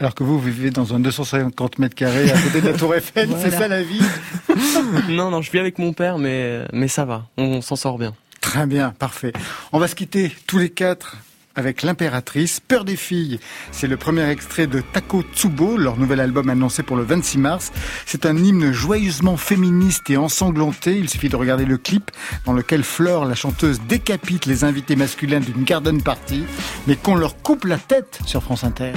[0.00, 2.94] Alors que vous, vous vivez dans un 250 mètres carrés à côté de la Tour
[2.94, 4.00] Eiffel, c'est ça la vie?
[5.10, 8.14] Non non, je vis avec mon père, mais mais ça va, on, s'en sort bien.
[8.44, 9.32] Très bien, parfait.
[9.72, 11.16] On va se quitter tous les quatre
[11.56, 13.40] avec l'impératrice, Peur des filles.
[13.72, 17.72] C'est le premier extrait de Tako Tsubo, leur nouvel album annoncé pour le 26 mars.
[18.04, 20.94] C'est un hymne joyeusement féministe et ensanglanté.
[20.98, 22.10] Il suffit de regarder le clip
[22.44, 26.44] dans lequel Fleur, la chanteuse, décapite les invités masculins d'une garden party,
[26.86, 28.92] mais qu'on leur coupe la tête sur France Inter.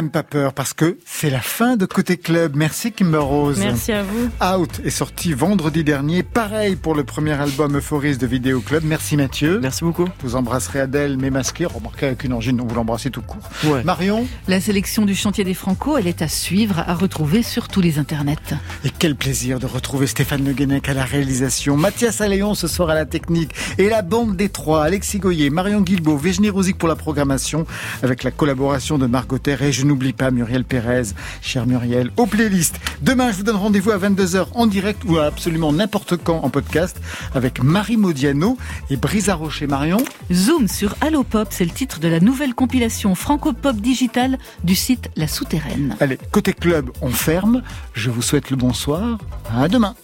[0.00, 2.56] Même pas peur parce que c'est la fin de Côté Club.
[2.56, 3.58] Merci Kimber Rose.
[3.58, 4.30] Merci à vous.
[4.42, 6.22] Out est sorti vendredi dernier.
[6.22, 8.82] Pareil pour le premier album Euphoris de Vidéo Club.
[8.82, 9.60] Merci Mathieu.
[9.60, 10.08] Merci beaucoup.
[10.22, 11.66] Vous embrasserez Adèle, mais masqué.
[11.66, 13.42] Remarquez avec une angine, donc vous l'embrassez tout court.
[13.64, 13.84] Ouais.
[13.84, 14.26] Marion.
[14.48, 17.98] La sélection du chantier des Franco, elle est à suivre, à retrouver sur tous les
[17.98, 18.54] internets.
[18.86, 22.88] Et quel plaisir de retrouver Stéphane Le Guenec à la réalisation, Mathias Alléon ce soir
[22.88, 26.88] à la technique et la bande des trois, Alexis Goyer, Marion Guilbault, Virginie Rosic pour
[26.88, 27.66] la programmation
[28.02, 31.02] avec la collaboration de Margot Terre et je n'oublie pas Muriel Pérez,
[31.42, 32.78] chère Muriel, aux playlists.
[33.02, 36.48] Demain, je vous donne rendez-vous à 22h en direct ou à absolument n'importe quand en
[36.48, 37.00] podcast
[37.34, 38.56] avec Marie Modiano
[38.88, 39.98] et Brisa Rocher Marion.
[40.32, 45.10] Zoom sur Allo Pop, c'est le titre de la nouvelle compilation franco-pop digitale du site
[45.16, 45.96] La Souterraine.
[45.98, 47.62] Allez, côté club, on ferme.
[47.92, 49.18] Je vous souhaite le bonsoir.
[49.52, 49.96] À demain.